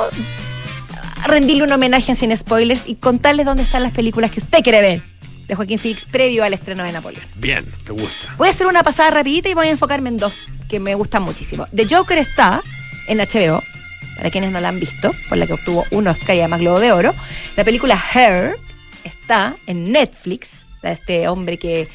[1.27, 4.81] rendirle un homenaje en sin spoilers y contarles dónde están las películas que usted quiere
[4.81, 7.25] ver de Joaquín Phoenix previo al estreno de Napoleón?
[7.37, 8.35] Bien, te gusta.
[8.37, 10.33] Voy a hacer una pasada rapidita y voy a enfocarme en dos
[10.69, 11.67] que me gustan muchísimo.
[11.75, 12.63] The Joker está
[13.09, 13.63] en HBO,
[14.17, 16.81] para quienes no la han visto, por la que obtuvo un Oscar y además Globo
[16.81, 17.15] de Oro.
[17.57, 18.57] La película Her
[19.05, 21.89] está en Netflix, de este hombre que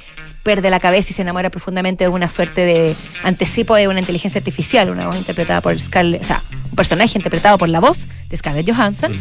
[0.43, 4.39] pierde la cabeza y se enamora profundamente de una suerte de anticipo de una inteligencia
[4.39, 8.37] artificial, una voz interpretada por Scarlett, o sea, un personaje interpretado por la voz de
[8.37, 9.11] Scarlett Johansson.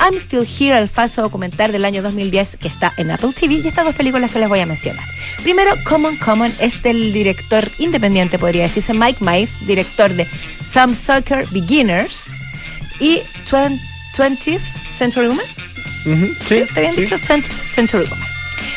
[0.00, 3.66] I'm Still Here, el falso documental del año 2010 que está en Apple TV y
[3.68, 5.04] estas dos películas que les voy a mencionar.
[5.42, 10.26] Primero, Common Common es del director independiente, podría decirse, Mike Myers, director de
[10.72, 12.26] Thumb Soccer Beginners
[13.00, 13.78] y 20th
[14.16, 14.60] 20th
[14.96, 15.44] Century Woman.
[16.06, 17.00] Ujú, Sí, ¿Te habían sí.
[17.02, 18.28] dicho 20th Century Woman?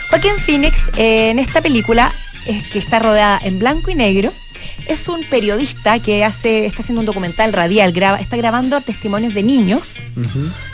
[0.10, 2.12] Joaquín Phoenix, eh, en esta película,
[2.48, 4.32] es que está rodeada en blanco y negro,
[4.88, 9.44] es un periodista que hace, está haciendo un documental radial, graba, está grabando testimonios de
[9.44, 9.96] niños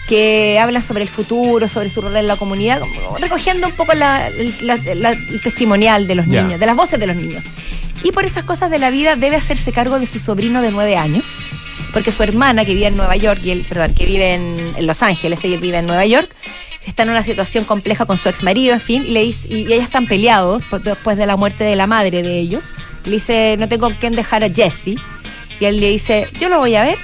[0.08, 2.82] que hablan sobre el futuro, sobre su rol en la comunidad,
[3.20, 4.30] recogiendo un poco la-
[4.62, 7.44] la- la- el testimonial de los niños, de las voces de los niños.
[8.04, 10.98] Y por esas cosas de la vida debe hacerse cargo de su sobrino de nueve
[10.98, 11.48] años,
[11.94, 15.02] porque su hermana que vive en Nueva York, y él, perdón, que vive en, Los
[15.04, 16.30] Ángeles, ella vive en Nueva York,
[16.86, 19.66] está en una situación compleja con su ex marido, en fin, y, le dice- y,
[19.72, 22.64] ellos están peleados después de la muerte de la madre de ellos.
[23.06, 24.96] Le dice, no tengo quien dejar a Jesse.
[25.60, 26.98] Y él le dice, yo lo voy a ver.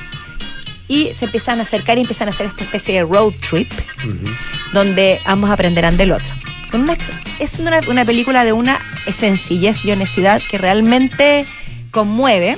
[0.87, 4.31] Y se empiezan a acercar y empiezan a hacer esta especie de road trip Ujú.
[4.73, 6.33] donde ambos aprenderán del otro.
[6.73, 6.97] Una-
[7.39, 8.79] es una, una película de una
[9.13, 11.45] sencillez y honestidad que realmente
[11.91, 12.57] conmueve,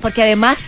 [0.00, 0.58] porque además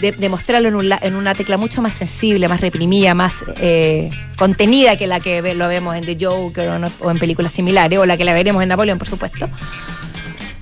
[0.00, 4.08] de, de mostrarlo en, un en una tecla mucho más sensible, más reprimida, más eh,
[4.36, 7.98] contenida que la que lo vemos en The Joker o, no- o en películas similares,
[7.98, 9.48] o la que la veremos en Napoleón, por supuesto,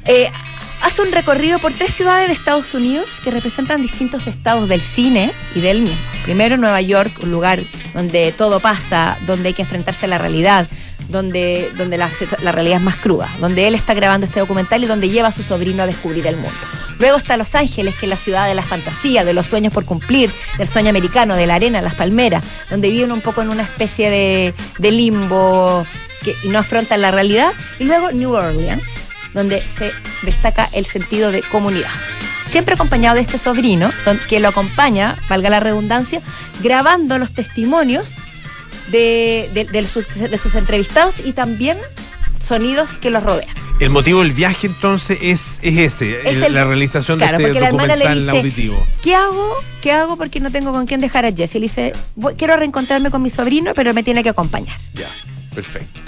[0.06, 0.30] eh,
[0.86, 5.32] hace un recorrido por tres ciudades de Estados Unidos que representan distintos estados del cine
[5.56, 5.98] y del mismo.
[6.22, 7.58] Primero Nueva York, un lugar
[7.92, 10.68] donde todo pasa, donde hay que enfrentarse a la realidad,
[11.08, 12.08] donde, donde la,
[12.52, 15.42] realidad es más cruda, donde él está grabando este documental y donde lleva a su
[15.42, 16.56] sobrino a descubrir el mundo.
[17.00, 19.84] Luego está Los Ángeles, que es la ciudad de la fantasía, de los sueños por
[19.84, 23.64] cumplir, del sueño americano, de la arena, las palmeras, donde viven un poco en una
[23.64, 25.84] especie de, de limbo
[26.22, 27.52] que, y no afrontan la realidad.
[27.80, 31.90] Y luego New Orleans, donde se destaca el sentido de comunidad.
[32.46, 33.92] Siempre acompañado de este sobrino,
[34.28, 36.20] que lo acompaña, valga la redundancia,
[36.62, 38.14] grabando los testimonios
[38.90, 41.76] de, de- de sus, de sus entrevistados y también
[42.42, 43.54] sonidos que los rodean.
[43.80, 47.44] El motivo del viaje entonces es, es ese, Es el- el- la realización claro, de
[47.44, 48.86] porque este la hermana le dice- auditivo.
[49.02, 49.54] ¿Qué hago?
[49.82, 50.16] ¿Qué hago?
[50.16, 51.54] Porque no tengo con quién dejar a Jesse.
[51.56, 54.76] Le dice, "Voy- quiero reencontrarme con mi sobrino, pero me tiene que acompañar.
[54.94, 55.08] Ya,
[55.54, 56.00] perfecto.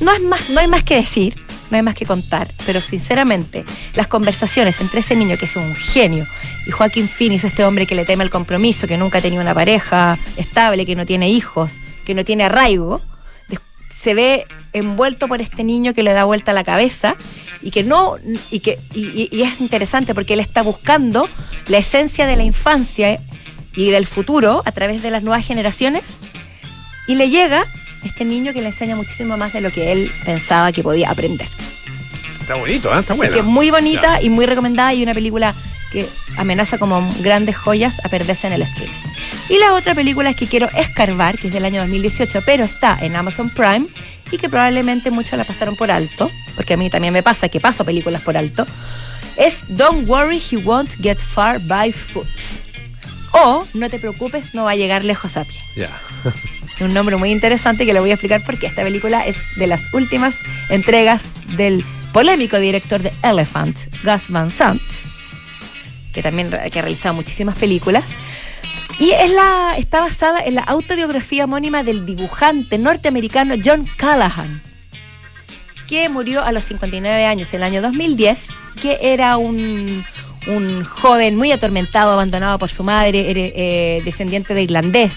[0.00, 1.34] No, es más, no hay más que decir,
[1.70, 5.74] no hay más que contar, pero sinceramente, las conversaciones entre ese niño que es un
[5.74, 6.26] genio
[6.66, 9.54] y Joaquín Phoenix, este hombre que le teme el compromiso, que nunca ha tenido una
[9.54, 11.70] pareja estable, que no tiene hijos,
[12.04, 13.00] que no tiene arraigo,
[13.94, 17.16] se ve envuelto por este niño que le da vuelta la cabeza
[17.62, 18.14] y que no
[18.52, 21.28] y que y- y es interesante porque él está buscando
[21.66, 23.18] la esencia de la infancia
[23.74, 26.18] y del futuro a través de las nuevas generaciones
[27.08, 27.64] y le llega
[28.08, 31.48] este niño que le enseña muchísimo más de lo que él pensaba que podía aprender.
[32.40, 33.00] Está bonito, ¿eh?
[33.00, 33.34] está bueno.
[33.34, 35.54] que muy bonita y muy recomendada y una película
[35.92, 38.94] que amenaza como grandes joyas a perderse en el streaming.
[39.48, 42.98] Y la otra película es que quiero escarbar, que es del año 2018, pero está
[43.00, 43.86] en Amazon Prime
[44.30, 47.60] y que probablemente muchos la pasaron por alto, porque a mí también me pasa que
[47.60, 48.66] paso películas por alto,
[49.36, 52.28] es Don't Worry, He Won't Get Far by Foot.
[53.32, 55.60] O No te preocupes, no va a llegar lejos a pie.
[55.76, 56.00] Ya.
[56.80, 59.92] Un nombre muy interesante que le voy a explicar porque esta película es de las
[59.92, 60.38] últimas
[60.68, 61.24] entregas
[61.56, 64.82] del polémico director de Elephant, Gus Van Sant,
[66.12, 68.04] que también que ha realizado muchísimas películas.
[69.00, 74.62] Y es la, está basada en la autobiografía homónima del dibujante norteamericano John Callahan,
[75.88, 78.46] que murió a los 59 años en el año 2010,
[78.80, 80.04] que era un,
[80.46, 85.12] un joven muy atormentado, abandonado por su madre, eh, descendiente de irlandés,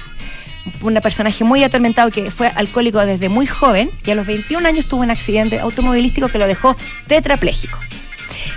[0.82, 4.86] un personaje muy atormentado que fue alcohólico desde muy joven y a los 21 años
[4.86, 6.76] tuvo un accidente automovilístico que lo dejó
[7.08, 7.78] tetrapléjico.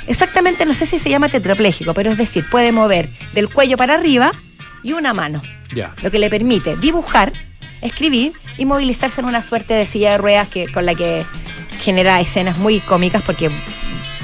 [0.06, 3.94] Exactamente, no sé si se llama tetrapléjico, pero es decir, puede mover del cuello para
[3.94, 4.32] arriba
[4.82, 5.40] y una mano,
[5.74, 5.94] Ya.
[6.02, 7.32] lo que le permite dibujar,
[7.80, 11.24] escribir y movilizarse en una suerte de silla de ruedas que, con la que
[11.80, 13.50] genera escenas muy cómicas porque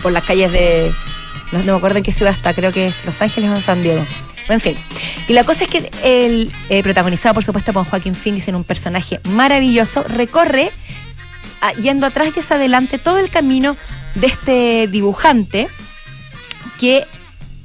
[0.02, 0.92] por las calles de,
[1.52, 3.82] no, no me acuerdo en qué ciudad está, creo que es Los Ángeles o San
[3.82, 4.04] Diego.
[4.50, 4.76] En fin.
[5.28, 8.64] Y la cosa es que el eh, protagonizado, por supuesto, por Joaquín Phoenix en un
[8.64, 10.70] personaje maravilloso, recorre
[11.60, 13.76] a- yendo atrás y hacia adelante todo el camino
[14.16, 15.68] de este dibujante
[16.78, 17.06] que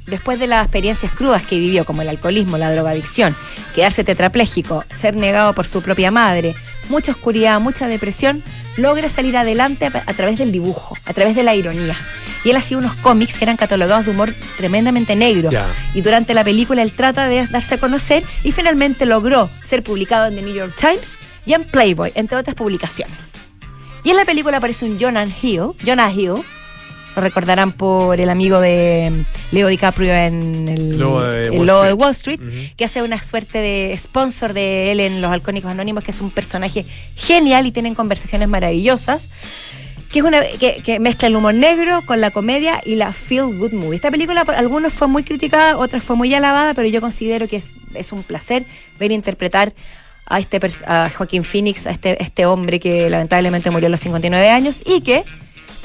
[0.06, 3.34] después de las experiencias crudas que vivió, como el alcoholismo, la drogadicción,
[3.74, 6.54] quedarse tetrapléjico, ser negado por su propia madre,
[6.88, 8.44] mucha oscuridad, mucha depresión,
[8.76, 11.96] logra salir adelante a, a través del dibujo, a través de la ironía.
[12.44, 15.50] Y él hacía unos cómics que eran catalogados de humor tremendamente negro.
[15.94, 20.26] Y durante la película él trata de darse a conocer y finalmente logró ser publicado
[20.26, 23.32] en The New York Times y en Playboy, entre otras publicaciones.
[24.04, 26.34] Y en la película aparece un Jonah Hill, Jonah Hill,
[27.16, 31.82] lo recordarán por el amigo de Leo DiCaprio en el, Lobo de el Wall Lobo
[31.82, 32.00] de Street.
[32.00, 32.76] Wall Street, Ujú.
[32.76, 36.30] que hace una suerte de sponsor de él en Los Alcohólicos Anónimos, que es un
[36.30, 36.84] personaje
[37.16, 39.30] genial y tienen conversaciones maravillosas.
[40.12, 43.58] Que, es una, que, que mezcla el humor negro con la comedia y la feel
[43.58, 43.96] good movie.
[43.96, 47.56] Esta película por algunos fue muy criticada, otras fue muy alabada, pero yo considero que
[47.56, 48.66] es, es un placer
[49.00, 49.72] ver interpretar
[50.26, 54.48] a este a Joaquín Phoenix, a este, este hombre que lamentablemente murió a los 59
[54.50, 55.24] años y que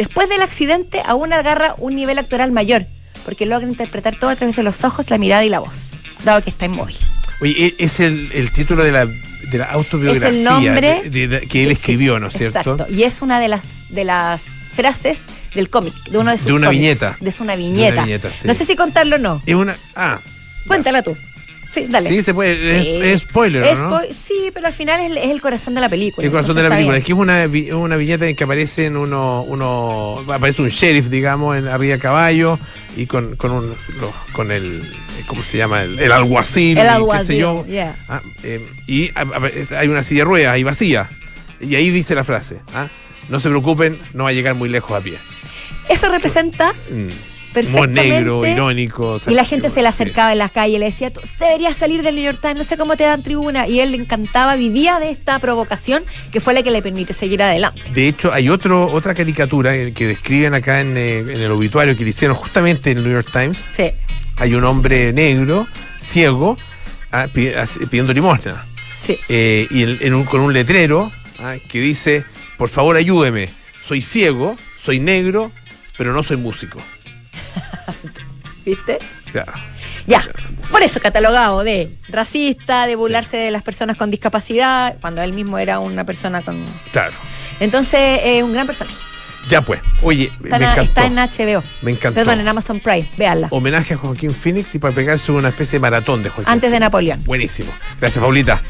[0.06, 2.86] después del accidente aún agarra un nivel actoral mayor,
[3.26, 5.92] porque logra interpretar todo a través de los ojos, la mirada y la voz,
[6.24, 6.98] dado que está inmóvil.
[7.42, 11.28] Oye, e- es el, el título de la, de la autobiografía Es el nombre de-
[11.28, 12.60] de- que él escribió, ¿no es cierto?
[12.60, 12.88] Exacto.
[12.94, 16.54] Y es una de las de las frases del cómic, de uno de sus De
[16.54, 16.82] una cómics.
[16.82, 17.18] viñeta.
[17.20, 18.04] De una viñeta.
[18.04, 18.48] viñeta, sí.
[18.48, 19.42] No sé si contarlo o no.
[19.46, 19.76] Es una.
[19.96, 20.20] Ah.
[20.68, 21.18] Cuéntala tú.
[21.74, 22.10] Sí, dale.
[22.10, 22.84] Sí, se puede.
[22.84, 22.90] Sí.
[23.02, 24.00] Es, es spoiler, Es ¿no?
[24.12, 26.26] Sí, pero al final es, es el corazón de la película.
[26.26, 26.98] El corazón de la película.
[26.98, 31.56] Es que es una, una viñeta en que aparecen uno, uno, aparece un sheriff, digamos,
[31.58, 32.60] en arriba caballo
[32.98, 33.74] y con, con un,
[34.34, 34.84] con el,
[35.28, 35.84] ¿cómo se llama?
[35.84, 37.66] El, el alguacil, El qué alguacil, sé yo.
[37.66, 37.96] yeah.
[38.10, 41.10] Ah, eh, y a- a- hay una silla de ruedas ahí vacía.
[41.62, 42.88] Y ahí dice la frase, ¿ah?
[43.30, 45.18] no se preocupen, no va a llegar muy lejos a pie.
[45.88, 47.10] Eso representa Mm.
[47.54, 48.10] Perfectamente.
[48.10, 49.20] negro, irónico.
[49.28, 49.88] Y la gente se le sí.
[49.90, 52.64] acercaba en la calle y le decía, tú deberías salir del New York Times, no
[52.64, 53.68] sé cómo te dan tribuna.
[53.68, 57.42] Y él le encantaba, vivía de esta provocación que fue la que le permitió seguir
[57.44, 57.82] adelante.
[57.94, 62.04] De hecho, hay otro, otra caricatura que describen acá en, eh, en el obituario que
[62.04, 63.58] le hicieron justamente en el New York Times.
[63.76, 63.92] Sí.
[64.38, 65.68] Hay un hombre negro,
[66.00, 66.58] ciego,
[67.12, 68.66] ah, pidiendo limosna.
[69.02, 69.18] Sí.
[69.30, 72.24] Eh, y en un- con un letrero ah, que dice,
[72.58, 73.50] por favor ayúdeme,
[73.86, 75.52] soy ciego, soy negro,
[75.98, 76.80] pero no soy músico.
[78.72, 79.00] ¿Viste?
[79.34, 79.52] Claro.
[80.08, 80.26] Ya,
[80.72, 85.58] por eso catalogado de racista, de burlarse de las personas con discapacidad, cuando él mismo
[85.58, 86.64] era una persona con...
[86.94, 87.12] claro.
[87.60, 88.96] Entonces, es un gran personaje.
[89.50, 90.82] Ya pues, oye, Está, me en- encantó.
[90.82, 91.64] está en HBO.
[91.82, 92.16] Me encantó.
[92.20, 93.06] Perdón, en Amazon Prime.
[93.18, 93.48] Véanla.
[93.52, 96.52] Homenaje a Joaquín Phoenix y para pegarse una especie de maratón de Joaquín.
[96.52, 96.80] Antes de.
[96.80, 97.24] Napoleón.
[97.26, 97.72] Buenísimo.
[98.00, 98.62] Gracias, Paulita.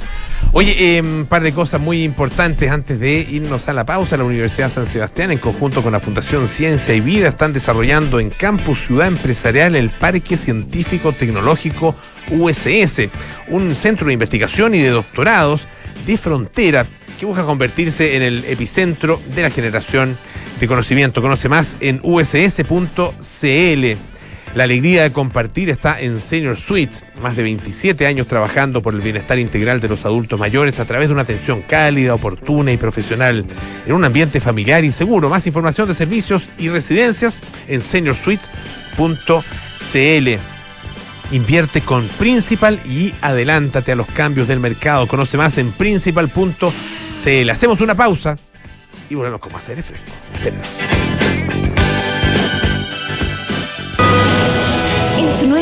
[0.53, 4.17] Oye, eh, un par de cosas muy importantes antes de irnos a la pausa.
[4.17, 8.29] La Universidad San Sebastián, en conjunto con la Fundación Ciencia y Vida, están desarrollando en
[8.31, 11.95] Campus Ciudad Empresarial el Parque Científico Tecnológico
[12.31, 13.09] USS,
[13.49, 15.67] un centro de investigación y de doctorados
[16.05, 16.85] de frontera
[17.19, 20.17] que busca convertirse en el epicentro de la generación
[20.61, 21.21] de conocimiento.
[21.21, 22.61] Conoce más en uss.cl.
[24.53, 28.99] La alegría de compartir está en Senior Suites, más de 27 años trabajando por el
[28.99, 33.45] bienestar integral de los adultos mayores a través de una atención cálida, oportuna y profesional,
[33.85, 35.29] en un ambiente familiar y seguro.
[35.29, 40.29] Más información de servicios y residencias en seniorsuites.cl.
[41.33, 45.07] Invierte con Principal y adelántate a los cambios del mercado.
[45.07, 47.49] Conoce más en principal.cl.
[47.49, 48.37] Hacemos una pausa
[49.11, 51.20] y volvemos con más aire fresco.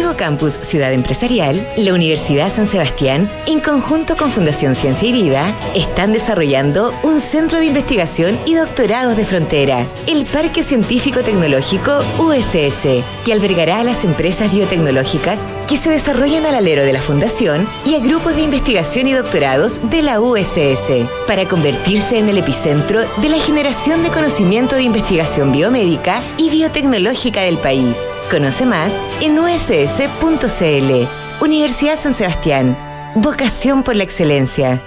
[0.01, 5.53] Nuevo campus Ciudad Empresarial, la Universidad San Sebastián, en conjunto con Fundación Ciencia y Vida,
[5.75, 13.03] están desarrollando un centro de investigación y doctorados de frontera, el Parque Científico Tecnológico USS,
[13.25, 17.95] que albergará a las empresas biotecnológicas que se desarrollan al alero de la Fundación y
[17.95, 23.29] a grupos de investigación y doctorados de la USS, para convertirse en el epicentro de
[23.29, 27.97] la generación de conocimiento de investigación biomédica y biotecnológica del país.
[28.29, 31.07] Conoce más en uss.cl.
[31.43, 32.77] Universidad San Sebastián.
[33.15, 34.83] Vocación por la excelencia.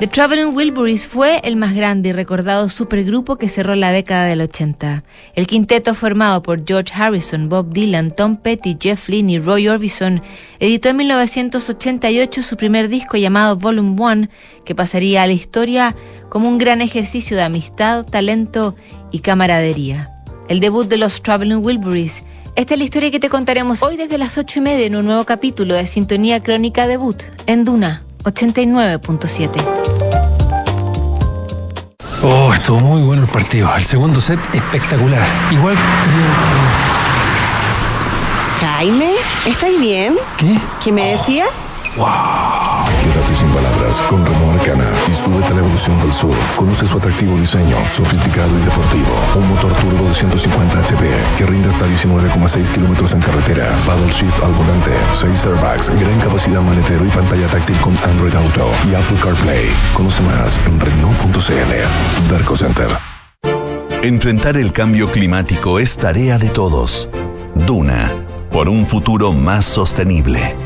[0.00, 4.42] The Traveling Wilburys fue el más grande y recordado supergrupo que cerró la década del
[4.42, 5.04] 80.
[5.34, 10.20] El quinteto formado por George Harrison, Bob Dylan, Tom Petty, Jeff Lynne y Roy Orbison
[10.58, 14.30] editó en 1988 su primer disco llamado Volume One,
[14.66, 15.96] que pasaría a la historia
[16.28, 18.76] como un gran ejercicio de amistad, talento
[19.12, 20.15] y camaradería.
[20.48, 22.22] El debut de los Traveling Wilburys.
[22.54, 25.04] Esta es la historia que te contaremos hoy desde las 8 y media en un
[25.06, 29.50] nuevo capítulo de Sintonía Crónica Debut en Duna 89.7.
[32.22, 33.68] Oh, estuvo muy bueno el partido.
[33.76, 35.26] El segundo set espectacular.
[35.50, 36.96] Igual creo
[38.60, 39.12] Jaime,
[39.46, 40.16] ¿estáis bien?
[40.38, 40.58] ¿Qué?
[40.82, 41.64] ¿Qué me decías?
[41.92, 43.52] Quédate sin
[44.08, 46.34] con Renault Arcana y súbete a la evolución del sur.
[46.56, 49.14] Conoce su atractivo diseño, sofisticado y deportivo.
[49.36, 51.08] Un motor turbo de 150 HP
[51.38, 53.72] que rinde hasta 19,6 kilómetros en carretera.
[53.86, 58.70] Paddle shift al volante, 6 airbags, gran capacidad maletero y pantalla táctil con Android Auto
[58.90, 59.66] y Apple CarPlay.
[59.94, 62.32] Conoce más en Renault.cl.
[62.32, 62.88] Darko Center.
[64.02, 67.08] Enfrentar el cambio climático es tarea de todos.
[67.54, 68.12] Duna,
[68.50, 70.65] por un futuro más sostenible.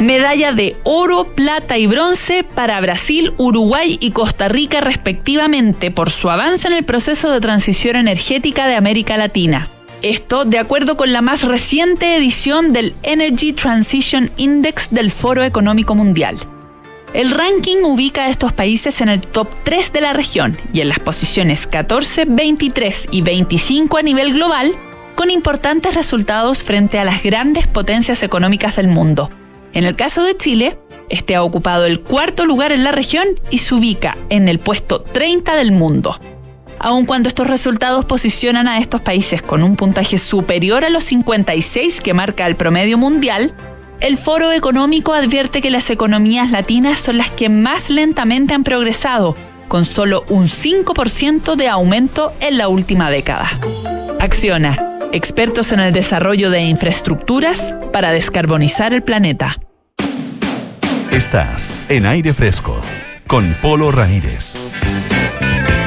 [0.00, 6.30] Medalla de oro, plata y bronce para Brasil, Uruguay y Costa Rica respectivamente por su
[6.30, 9.68] avance en el proceso de transición energética de América Latina.
[10.02, 15.94] Esto de acuerdo con la más reciente edición del Energy Transition Index del Foro Económico
[15.94, 16.38] Mundial.
[17.14, 20.88] El ranking ubica a estos países en el top 3 de la región y en
[20.88, 24.72] las posiciones 14, 23 y 25 a nivel global,
[25.14, 29.30] con importantes resultados frente a las grandes potencias económicas del mundo.
[29.74, 33.58] En el caso de Chile, este ha ocupado el cuarto lugar en la región y
[33.58, 36.18] se ubica en el puesto 30 del mundo.
[36.78, 42.00] Aun cuando estos resultados posicionan a estos países con un puntaje superior a los 56
[42.00, 43.54] que marca el promedio mundial,
[44.00, 49.34] el Foro Económico advierte que las economías latinas son las que más lentamente han progresado,
[49.68, 53.50] con solo un 5% de aumento en la última década.
[54.20, 59.58] Acciona, expertos en el desarrollo de infraestructuras para descarbonizar el planeta.
[61.14, 62.82] Estás en aire fresco
[63.28, 64.56] con Polo Ramírez.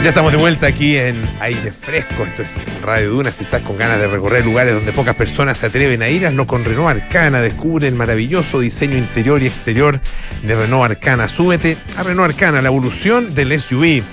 [0.02, 2.24] Ya estamos de vuelta aquí en Aire Fresco.
[2.24, 3.30] Esto es Radio Duna.
[3.30, 6.48] Si estás con ganas de recorrer lugares donde pocas personas se atreven a ir, hazlo
[6.48, 7.42] con Renault Arcana.
[7.42, 10.00] Descubre el maravilloso diseño interior y exterior
[10.44, 11.28] de Renault Arcana.
[11.28, 14.04] Súbete a Renault Arcana, la evolución del SUV.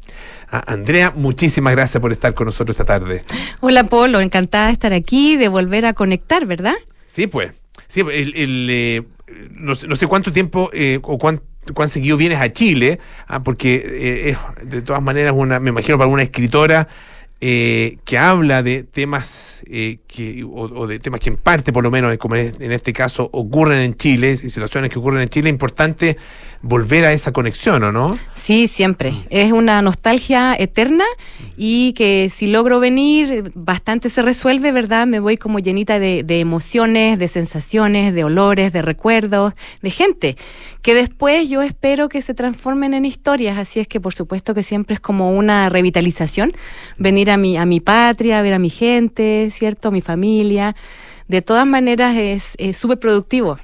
[0.51, 3.23] Andrea, muchísimas gracias por estar con nosotros esta tarde.
[3.61, 6.75] Hola Polo, encantada de estar aquí, de volver a conectar, ¿verdad?
[7.07, 7.53] Sí, pues.
[7.87, 9.03] Sí, el, el, eh,
[9.51, 11.41] no, sé, no sé cuánto tiempo eh, o cuán,
[11.75, 15.99] cuán seguido vienes a Chile, ah, porque eh, es de todas maneras una, me imagino
[15.99, 16.89] para una escritora
[17.43, 21.91] eh, que habla de temas eh, que, o, de temas que en parte, por lo
[21.91, 26.19] menos, como en este caso, ocurren en Chile, situaciones que ocurren en Chile, es importante
[26.63, 28.19] volver a esa conexión, ¿o no?
[28.35, 29.15] Sí, siempre.
[29.31, 31.05] Es una nostalgia eterna
[31.57, 35.07] y que si logro venir, bastante se resuelve, ¿verdad?
[35.07, 40.37] Me voy como llenita de, de emociones, de sensaciones, de olores, de recuerdos, de gente,
[40.83, 43.59] que después yo espero que se transformen en historias.
[43.59, 46.53] Así es que por supuesto que siempre es como una revitalización,
[46.99, 49.89] venir a mi, a mi patria, a ver a mi gente, ¿cierto?
[49.89, 50.77] A mi familia.
[51.29, 53.59] De todas maneras es súper productivo.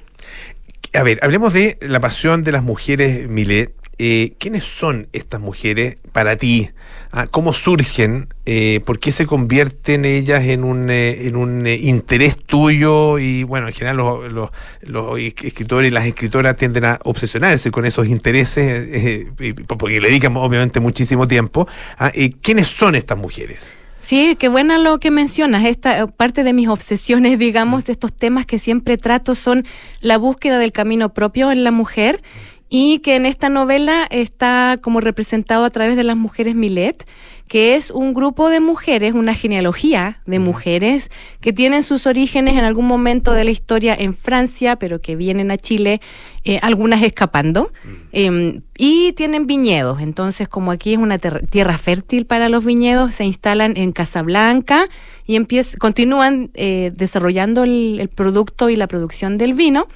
[0.93, 3.73] A ver, hablemos de la pasión de las mujeres Milet.
[3.99, 6.69] Eh, ¿Quiénes son estas mujeres para ti?
[7.11, 8.27] Ah, ¿Cómo surgen?
[8.45, 13.17] Eh, ¿Por qué se convierten ellas en un, eh, en un eh, interés tuyo?
[13.19, 14.49] Y bueno, en general los, los-
[14.81, 20.35] los escritores y las escritoras tienden a obsesionarse con esos intereses, eh, porque le dedican
[20.37, 21.67] obviamente muchísimo tiempo.
[21.97, 23.73] Ah, ¿Quiénes son estas mujeres?
[23.99, 25.65] Sí, qué buena lo que mencionas.
[25.65, 29.65] Esta parte de mis obsesiones, digamos, de estos temas que siempre trato son
[30.01, 32.21] la búsqueda del camino propio en la mujer
[32.69, 37.07] y que en esta novela está como representado a través de las mujeres Milet,
[37.47, 41.09] que es un grupo de mujeres, una genealogía de mujeres
[41.39, 45.49] que tienen sus orígenes en algún momento de la historia en Francia, pero que vienen
[45.51, 46.01] a Chile,
[46.47, 47.71] eh, algunas escapando,
[48.13, 49.99] eh, y tienen viñedos.
[50.01, 54.87] Entonces, como aquí es una tierra fértil para los viñedos, se instalan en Casablanca
[55.25, 55.35] y
[55.77, 59.87] continúan eh, desarrollando el, el producto y la producción del vino,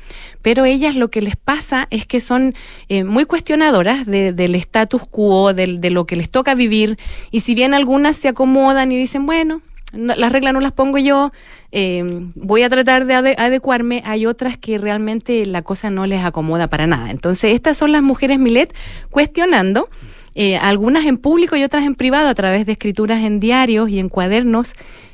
[0.42, 2.54] pero ellas lo que les pasa es que son
[2.90, 6.98] eh, muy cuestionadoras de- del status quo, del- de lo que les toca vivir,
[7.32, 9.62] y si bien algunas se acomodan y dicen, bueno,
[9.94, 11.32] no- las reglas no las pongo yo,
[11.72, 12.04] eh,
[12.36, 16.68] voy a tratar de ade- adecuarme, hay otras que realmente la cosa no les acomoda
[16.68, 17.12] para nada.
[17.12, 18.74] Entonces, estas son las mujeres Milet
[19.10, 19.90] cuestionando,
[20.36, 24.00] eh, algunas en público y otras en privado, a través de escrituras en diarios y
[24.00, 24.74] en cuadernos,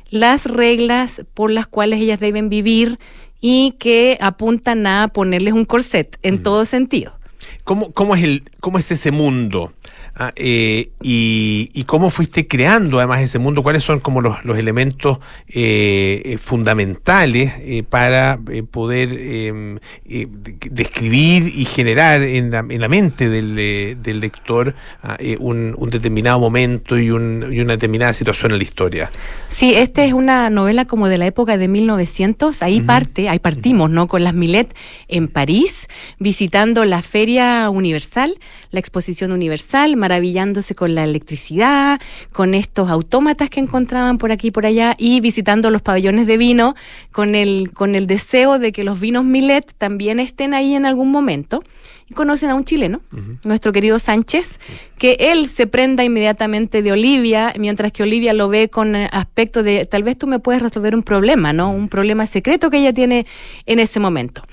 [0.10, 3.00] las reglas por las cuales ellas deben vivir
[3.42, 7.18] y que apuntan a ponerles un corset en todo sentido.
[7.64, 9.74] ¿Cómo, cómo, es, el, cómo es ese mundo?
[10.20, 13.62] Ah, eh, y, y cómo fuiste creando además ese mundo?
[13.62, 21.54] ¿Cuáles son como los, los elementos eh, eh, fundamentales eh, para eh, poder de- describir
[21.56, 26.98] y generar en la, en la mente del, del lector ah, un, un determinado momento
[26.98, 29.10] y, un- y una determinada situación en la historia?
[29.50, 32.64] Sí, esta es una novela como de la época de 1900.
[32.64, 34.08] Ahí parte, ahí partimos, ¿no?
[34.08, 34.76] Con las Milet
[35.10, 35.88] en París,
[36.18, 38.36] visitando la Feria Universal,
[38.72, 42.00] la Exposición Universal, maravillándose con la electricidad,
[42.32, 46.38] con estos autómatas que encontraban por aquí y por allá, y visitando los pabellones de
[46.38, 46.76] vino
[47.12, 51.12] con el, con el deseo de que los vinos Milet también estén ahí en algún
[51.12, 51.64] momento.
[52.10, 53.02] Y conocen a un chileno,
[53.44, 54.60] nuestro querido Sánchez,
[54.98, 59.62] que él se prenda inmediatamente de Olivia, mientras que Olivia lo ve con eh, aspecto
[59.62, 61.70] de tal vez tú me puedes resolver un problema, ¿no?
[61.70, 63.26] Un problema secreto que ella tiene
[63.66, 64.44] en ese momento.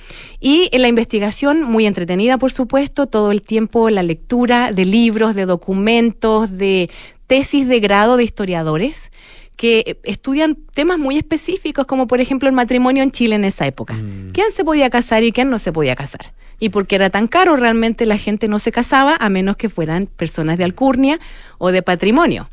[0.41, 5.37] Y en la investigación, muy entretenida, por supuesto, todo el tiempo la lectura de libros,
[5.37, 6.91] de documentos, de
[7.29, 9.13] tesis de grado de historiadores
[9.57, 13.95] que estudian temas muy específicos, como por ejemplo el matrimonio en Chile en esa época.
[14.33, 16.33] ¿Quién se podía casar y quién no se podía casar?
[16.59, 20.07] Y porque era tan caro, realmente la gente no se casaba a menos que fueran
[20.07, 21.21] personas de alcurnia
[21.59, 22.49] o de patrimonio.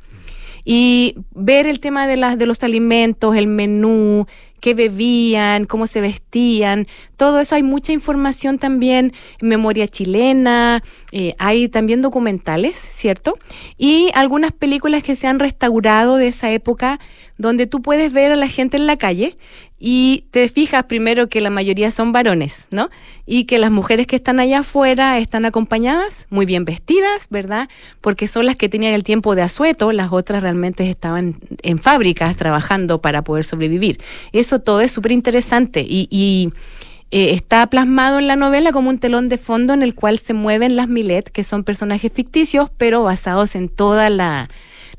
[0.64, 4.28] Y ver el tema de, las de los alimentos, el menú,
[4.62, 6.88] qué bebían, cómo se vestían,
[7.18, 13.38] todo eso hay mucha información también, memoria chilena, eh, hay también documentales, ¿cierto?
[13.78, 17.00] Y algunas películas que se han restaurado de esa época
[17.42, 19.38] donde tú puedes ver a la gente en la calle
[19.84, 22.92] y te fijas primero que la mayoría son varones, ¿no?
[23.26, 27.68] Y que las mujeres que están allá afuera están acompañadas, muy bien vestidas, ¿verdad?
[28.00, 32.36] Porque son las que tenían el tiempo de asueto, las otras realmente estaban en fábricas
[32.36, 34.00] trabajando para poder sobrevivir.
[34.34, 36.54] Eso todo es súper interesante y,
[37.14, 40.34] eh, está plasmado en la novela como un telón de fondo en el cual se
[40.34, 44.48] mueven las Milet, que son personajes ficticios, pero basados en toda la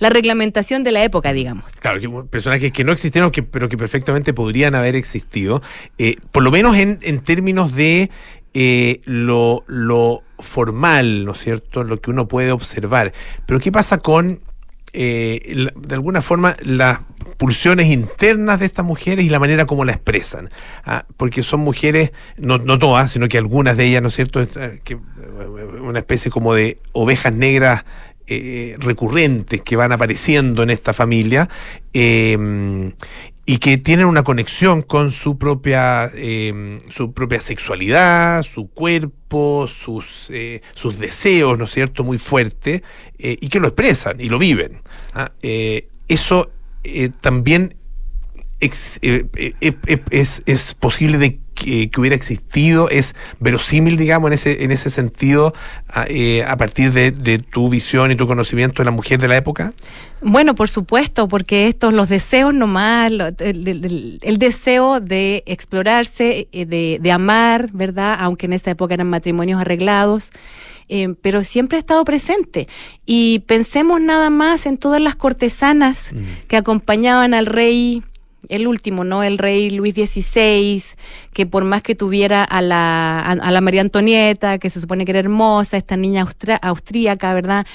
[0.03, 1.65] la reglamentación de la época, digamos.
[1.79, 5.63] Claro, personajes que no existieron, que, pero que perfectamente podrían haber existido,
[5.97, 8.11] eh, por lo menos en, términos de
[8.53, 11.85] eh, lo, lo formal, ¿no es cierto?
[11.85, 13.13] Lo que uno puede observar.
[13.47, 14.41] Pero ¿qué pasa con,
[14.93, 16.99] eh, de alguna forma, las
[17.39, 20.51] pulsiones internas de estas mujeres y la manera como la expresan?
[20.85, 24.45] Ah, porque son mujeres, no, no todas, sino que algunas de ellas, ¿no es cierto?
[24.83, 24.99] Que,
[25.81, 27.85] una especie como de ovejas negras
[28.27, 31.49] eh, recurrentes que van apareciendo en esta familia
[31.93, 32.93] em,
[33.45, 40.31] y que tienen una conexión con su propia em, su propia sexualidad, su cuerpo, sus,
[40.31, 42.83] eh, sus deseos, ¿no es cierto?, muy fuerte,
[43.18, 44.81] eh, y que lo expresan y lo viven.
[45.14, 45.33] ¿ah?
[46.09, 46.51] eso
[47.20, 47.75] también
[48.61, 55.55] es, es, posible de que, hubiera existido, es verosímil, digamos, en ese, en ese sentido,
[55.89, 59.73] a, eh, partir de, tu visión y tu conocimiento de la mujer de la época?
[60.21, 66.99] Bueno, por supuesto, porque estos, los deseos nomás, el, el, deseo de explorarse, eh, de,
[67.01, 68.17] de, amar, ¿verdad?
[68.21, 70.31] Aunque en esa época eran matrimonios arreglados.
[70.89, 72.69] Eh, pero siempre ha estado presente.
[73.07, 76.49] Y pensemos nada más en todas las cortesanas mm.
[76.49, 78.03] que acompañaban al rey
[78.49, 79.22] el último, ¿no?
[79.22, 80.82] El rey Luis XVI,
[81.32, 85.12] que por más que tuviera a la, a, la María Antonieta, que se supone que
[85.12, 86.26] era hermosa, esta niña
[86.62, 87.66] austríaca, ¿verdad?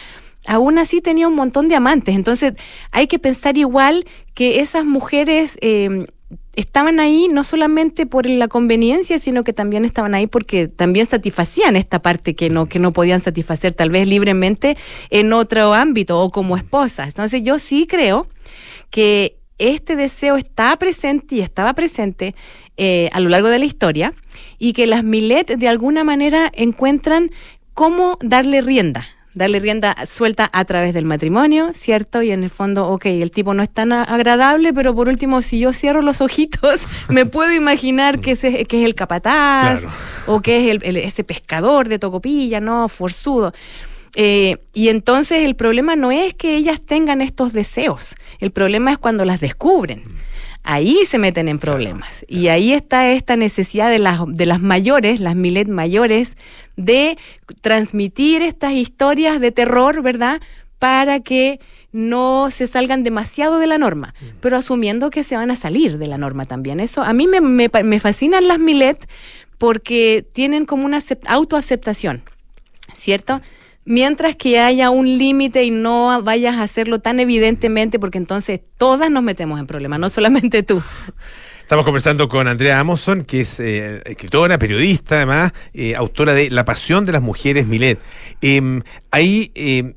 [0.46, 2.16] Aún así tenía un montón de amantes.
[2.16, 2.54] Entonces
[2.92, 6.08] hay que pensar igual que esas mujeres em,
[6.56, 11.76] estaban ahí no solamente por la conveniencia, sino que también estaban ahí porque también satisfacían
[11.76, 14.78] esta parte que no, que no podían satisfacer tal vez libremente
[15.10, 17.10] en otro ámbito o como esposas.
[17.10, 18.28] Entonces yo sí creo
[18.90, 22.36] que este deseo está presente y estaba presente
[22.78, 24.14] eh, a lo largo de la historia
[24.58, 27.32] y que las Milet de alguna manera encuentran
[27.74, 32.22] cómo darle rienda, darle rienda suelta a través del matrimonio, ¿cierto?
[32.22, 35.60] Y en el fondo, ok, el tipo no es tan agradable, pero por último, si
[35.60, 39.84] yo cierro los ojitos, me puedo imaginar que, ese, que es el capataz
[40.26, 42.90] o que es ese pescador de Tocopilla, ¿no?
[42.90, 43.54] Forzudo.
[44.20, 48.98] Eh, y entonces el problema no es que ellas tengan estos deseos, el problema es
[48.98, 50.02] cuando las descubren.
[50.64, 52.26] Ahí se meten en problemas.
[52.28, 56.36] Y ahí está esta necesidad de las, de las mayores, las milet mayores,
[56.76, 57.20] de
[57.62, 60.42] transmitir estas historias de terror, ¿verdad?
[60.80, 61.60] Para que
[61.92, 66.08] no se salgan demasiado de la norma, pero asumiendo que se van a salir de
[66.08, 66.80] la norma también.
[66.80, 69.08] Eso a mí me, me, me fascinan las milet
[69.60, 72.24] porque tienen como una autoaceptación,
[72.94, 73.42] ¿cierto?
[73.88, 79.10] Mientras que haya un límite y no vayas a hacerlo tan evidentemente, porque entonces todas
[79.10, 80.84] nos metemos en problemas, no solamente tú.
[81.62, 86.64] Estamos conversando con Andrea Amoson, que es eh, escritora, periodista, además, eh, autora de La
[86.64, 88.00] pasión de las mujeres Milet.
[88.42, 89.94] Em, hay, em,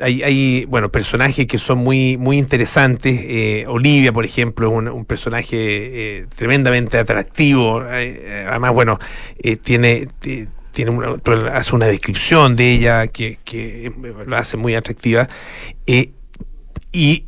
[0.00, 3.20] hay, hay, bueno, personajes que son muy, muy interesantes.
[3.22, 7.82] Eh, Olivia, por ejemplo, es un, personaje tremendamente atractivo.
[7.82, 8.98] además, bueno,
[9.62, 10.08] tiene
[10.70, 11.16] tiene una,
[11.52, 13.92] hace una descripción de ella que, que
[14.26, 15.28] lo hace muy atractiva.
[15.86, 16.12] Eh,
[16.92, 17.26] y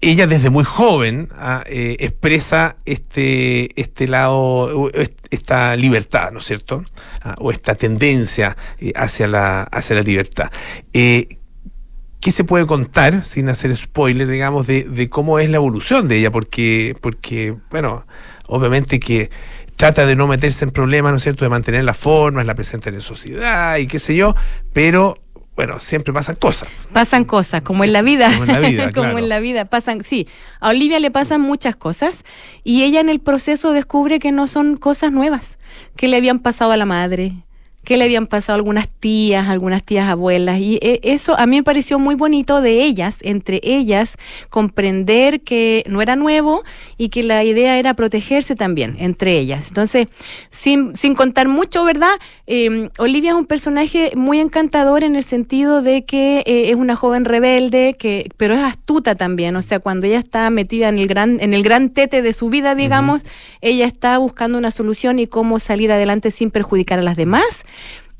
[0.00, 4.90] ella desde muy joven ah, eh, expresa este, este lado,
[5.30, 6.84] esta libertad, ¿no es cierto?
[7.22, 10.50] Ah, o esta tendencia eh, hacia, la, hacia la libertad.
[10.92, 16.18] ¿Qué se puede contar, sin hacer spoiler, digamos, de, de, cómo es la evolución de
[16.18, 16.32] ella?
[16.32, 18.06] Porque, porque bueno,
[18.48, 19.30] obviamente que
[19.78, 22.90] trata de no meterse en problemas, ¿no es cierto?, de mantener las formas, la presencia
[22.90, 24.34] en la sociedad y qué sé yo,
[24.72, 25.16] pero
[25.54, 26.68] bueno, siempre pasan cosas.
[26.92, 28.28] Pasan cosas, como en la vida.
[28.30, 29.64] Como en la vida, como en la vida.
[29.64, 30.28] Pasan, sí,
[30.60, 32.24] a Olivia le pasan muchas cosas
[32.64, 35.58] y ella en el proceso descubre que no son cosas nuevas,
[35.96, 37.44] que le habían pasado a la madre,
[37.88, 40.58] qué le habían pasado algunas tías, algunas tías abuelas.
[40.60, 44.18] Y eh, eso a mí me pareció muy bonito de ellas, entre ellas,
[44.50, 46.64] comprender que no era nuevo
[46.98, 49.68] y que la idea era protegerse también entre ellas.
[49.68, 50.08] Entonces,
[50.50, 52.12] sin, sin contar mucho, ¿verdad?
[52.46, 56.94] Eh, Olivia es un personaje muy encantador en el sentido de que eh, es una
[56.94, 59.56] joven rebelde, que, pero es astuta también.
[59.56, 62.50] O sea, cuando ella está metida en el gran, en el gran tete de su
[62.50, 63.22] vida, digamos,
[63.62, 67.64] ella está buscando una solución y cómo salir adelante sin perjudicar a las demás.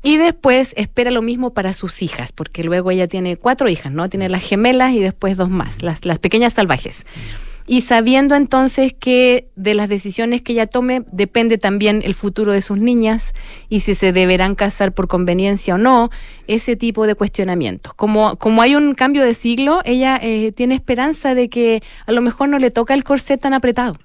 [0.01, 4.09] Y después espera lo mismo para sus hijas, porque luego ella tiene cuatro hijas, ¿no?
[4.09, 7.05] Tiene las gemelas y después dos más, las, las pequeñas salvajes.
[7.67, 12.63] Y sabiendo entonces que de las decisiones que ella tome depende también el futuro de
[12.63, 13.33] sus niñas
[13.69, 16.09] y si se deberán casar por conveniencia o no,
[16.47, 17.93] ese tipo de cuestionamientos.
[17.93, 22.21] Como, como hay un cambio de siglo, ella eh, tiene esperanza de que a lo
[22.21, 23.99] mejor no le toca el corset tan apretado.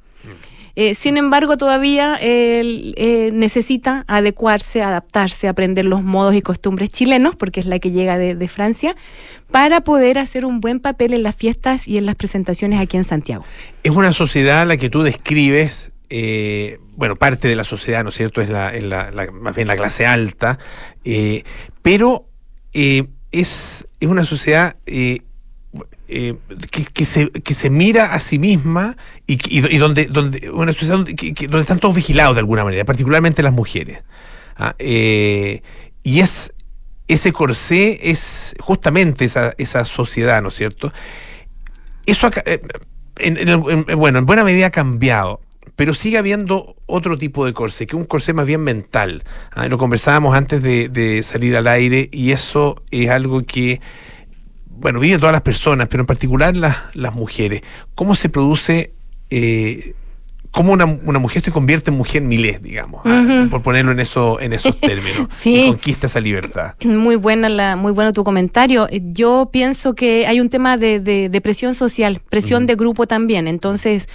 [0.76, 7.36] Eh, sin embargo, todavía él eh, necesita adecuarse, adaptarse, aprender los modos y costumbres chilenos,
[7.36, 8.96] porque es la que llega de, Francia,
[9.50, 13.04] para poder hacer un buen papel en las fiestas y en las presentaciones aquí en
[13.04, 13.44] Santiago.
[13.84, 18.16] Es una sociedad la que tú describes, eh, bueno, parte de la sociedad, ¿no es
[18.16, 18.40] cierto?
[18.40, 20.58] Es la, es la- más bien la clase alta,
[21.82, 22.26] pero
[22.72, 24.76] es una sociedad
[26.08, 26.34] eh,
[26.70, 28.96] que, que se, que se mira a sí misma
[29.26, 32.64] y, y- y donde, donde una sociedad donde, que- donde están todos vigilados de alguna
[32.64, 34.02] manera, particularmente las mujeres.
[34.56, 35.62] Ah, eh,
[36.02, 36.52] y es
[37.08, 40.92] ese corsé es justamente esa, esa sociedad, ¿no es cierto?
[42.06, 42.60] Eso, eh,
[43.18, 45.40] en- en en- bueno, en buena medida ha cambiado,
[45.76, 49.24] pero sigue habiendo otro tipo de corsé, que es un corsé más bien mental.
[49.52, 53.80] Ah, Lo conversábamos antes de, de salir al aire y eso es algo que,
[54.78, 57.62] bueno, viven todas las personas, pero en particular las, las mujeres.
[57.94, 58.92] ¿Cómo se produce,
[59.30, 59.94] eh,
[60.50, 64.38] cómo una, una mujer se convierte en mujer milés, digamos, ah, por ponerlo en, eso,
[64.40, 65.64] en esos términos, Sí.
[65.64, 66.74] y conquista esa libertad?
[66.84, 68.86] Muy buena la, muy bueno tu comentario.
[68.90, 73.48] Yo pienso que hay un tema de, de- de presión social, presión de grupo también.
[73.48, 74.08] Entonces,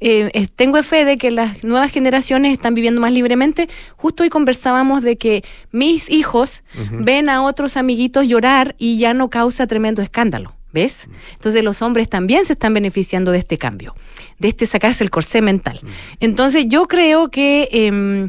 [0.00, 3.68] eh, tengo fe de que las nuevas generaciones están viviendo más libremente.
[3.96, 5.42] Justo hoy conversábamos de que
[5.72, 10.54] mis hijos ven a otros amiguitos llorar y ya no causa tremendo escándalo.
[10.72, 11.08] ¿Ves?
[11.32, 13.94] Entonces los hombres también se están beneficiando de este cambio,
[14.38, 15.80] de este sacarse el corsé mental.
[16.20, 18.28] Entonces yo creo que em,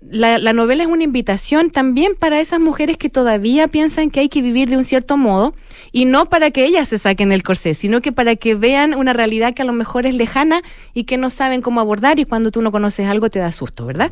[0.00, 4.28] la, la novela es una invitación también para esas mujeres que todavía piensan que hay
[4.28, 5.54] que vivir de un cierto modo
[5.92, 9.12] y no para que ellas se saquen el corsé, sino que para que vean una
[9.12, 10.62] realidad que a lo mejor es lejana
[10.94, 13.84] y que no saben cómo abordar y cuando tú no conoces algo te da susto,
[13.84, 14.10] ¿verdad?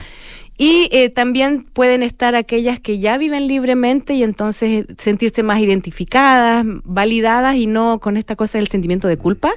[0.59, 6.67] Y eh, también pueden estar aquellas que ya viven libremente y entonces sentirse más identificadas,
[6.85, 9.53] validadas y no con esta cosa del sentimiento de culpa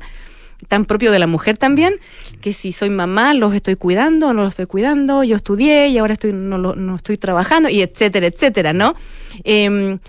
[0.67, 1.95] tan propio de la mujer también,
[2.41, 5.97] que si soy mamá, los estoy cuidando, o no los estoy cuidando, yo estudié y
[5.97, 8.95] ahora estoy, no, lo- no estoy trabajando, y etcétera, etcétera, ¿no?
[9.43, 9.99] Em,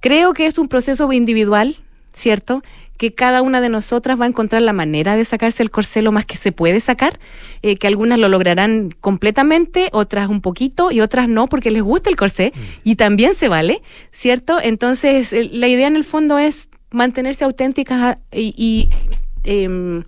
[0.00, 1.76] creo que es un proceso individual,
[2.12, 2.62] ¿cierto?
[2.96, 6.12] Que cada una de nosotras va a encontrar la manera de sacarse el corsé lo
[6.12, 7.18] más que se puede sacar,
[7.62, 12.10] eh, que algunas lo lograrán completamente, otras un poquito y otras no, porque les gusta
[12.10, 12.52] el corsé
[12.84, 13.80] y también se vale,
[14.12, 14.58] ¿cierto?
[14.62, 18.88] Entonces, la idea en el fondo es mantenerse auténticas y,
[19.44, 20.04] em,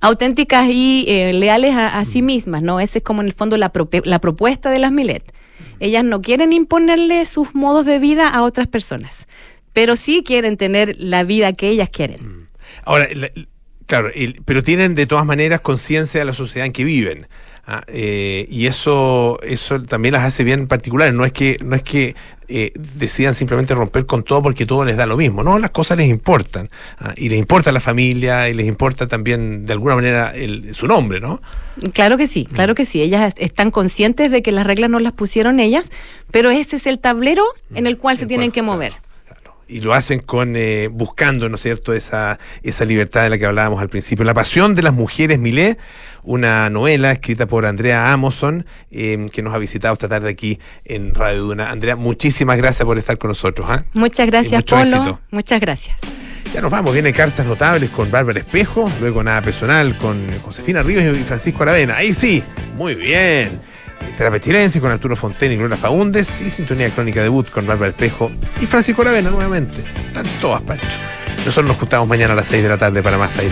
[0.00, 2.80] auténticas y eh, leales a, a sí mismas, ¿no?
[2.80, 5.32] Esa es como en el fondo la, propuesta de las Milet.
[5.80, 9.26] Ellas no quieren imponerle sus modos de vida a otras personas,
[9.72, 12.48] pero sí quieren tener la vida que ellas quieren.
[12.84, 13.30] Ahora, la-
[13.86, 17.26] claro, el- pero tienen de todas maneras conciencia de la sociedad en que viven.
[17.66, 21.14] Ah, eh, y eso, eso también las hace bien particulares.
[21.14, 22.14] No es que, no es que
[22.48, 25.42] eh, decidan simplemente romper con todo porque todo les da lo mismo.
[25.42, 26.68] No, las cosas les importan.
[26.98, 30.86] ah, y les importa la familia y les importa también de alguna manera el- su
[30.86, 31.40] nombre, ¿no?
[31.92, 33.00] Claro que sí, claro que sí.
[33.02, 35.90] Ellas est- están conscientes de que las reglas no las pusieron ellas,
[36.30, 37.44] pero ese es el tablero
[37.74, 38.92] en el cual se tienen que mover.
[39.66, 43.46] y lo hacen con eh, buscando, ¿no es cierto?, esa, esa libertad de la que
[43.46, 44.22] hablábamos al principio.
[44.22, 45.78] La pasión de las mujeres Milé,
[46.24, 51.14] una novela escrita por Andrea Amoson, eh, que nos ha visitado esta tarde aquí en
[51.14, 51.70] Radio Duna.
[51.70, 53.68] Andrea, muchísimas gracias por estar con nosotros.
[53.70, 53.84] ¿ah?
[53.94, 54.96] Muchas gracias, mucho Polo.
[54.96, 55.20] éxito.
[55.30, 55.96] Muchas gracias.
[56.52, 61.16] Ya nos vamos, vienen cartas notables con Bárbara Espejo, luego nada personal con Josefina Ríos
[61.16, 61.96] y Francisco Aravena.
[61.96, 62.44] Ahí sí,
[62.76, 63.60] muy bien.
[64.16, 68.30] Terapia Chilense con Arturo Fonten y Gloria Faúndes y Sintonía Crónica Debut con Bárbara Espejo
[68.60, 69.74] y Francisco Aravena nuevamente.
[70.06, 70.86] Están todas, Pancho.
[71.38, 73.42] Nosotros nos juntamos mañana a las 6 de la tarde para más aire.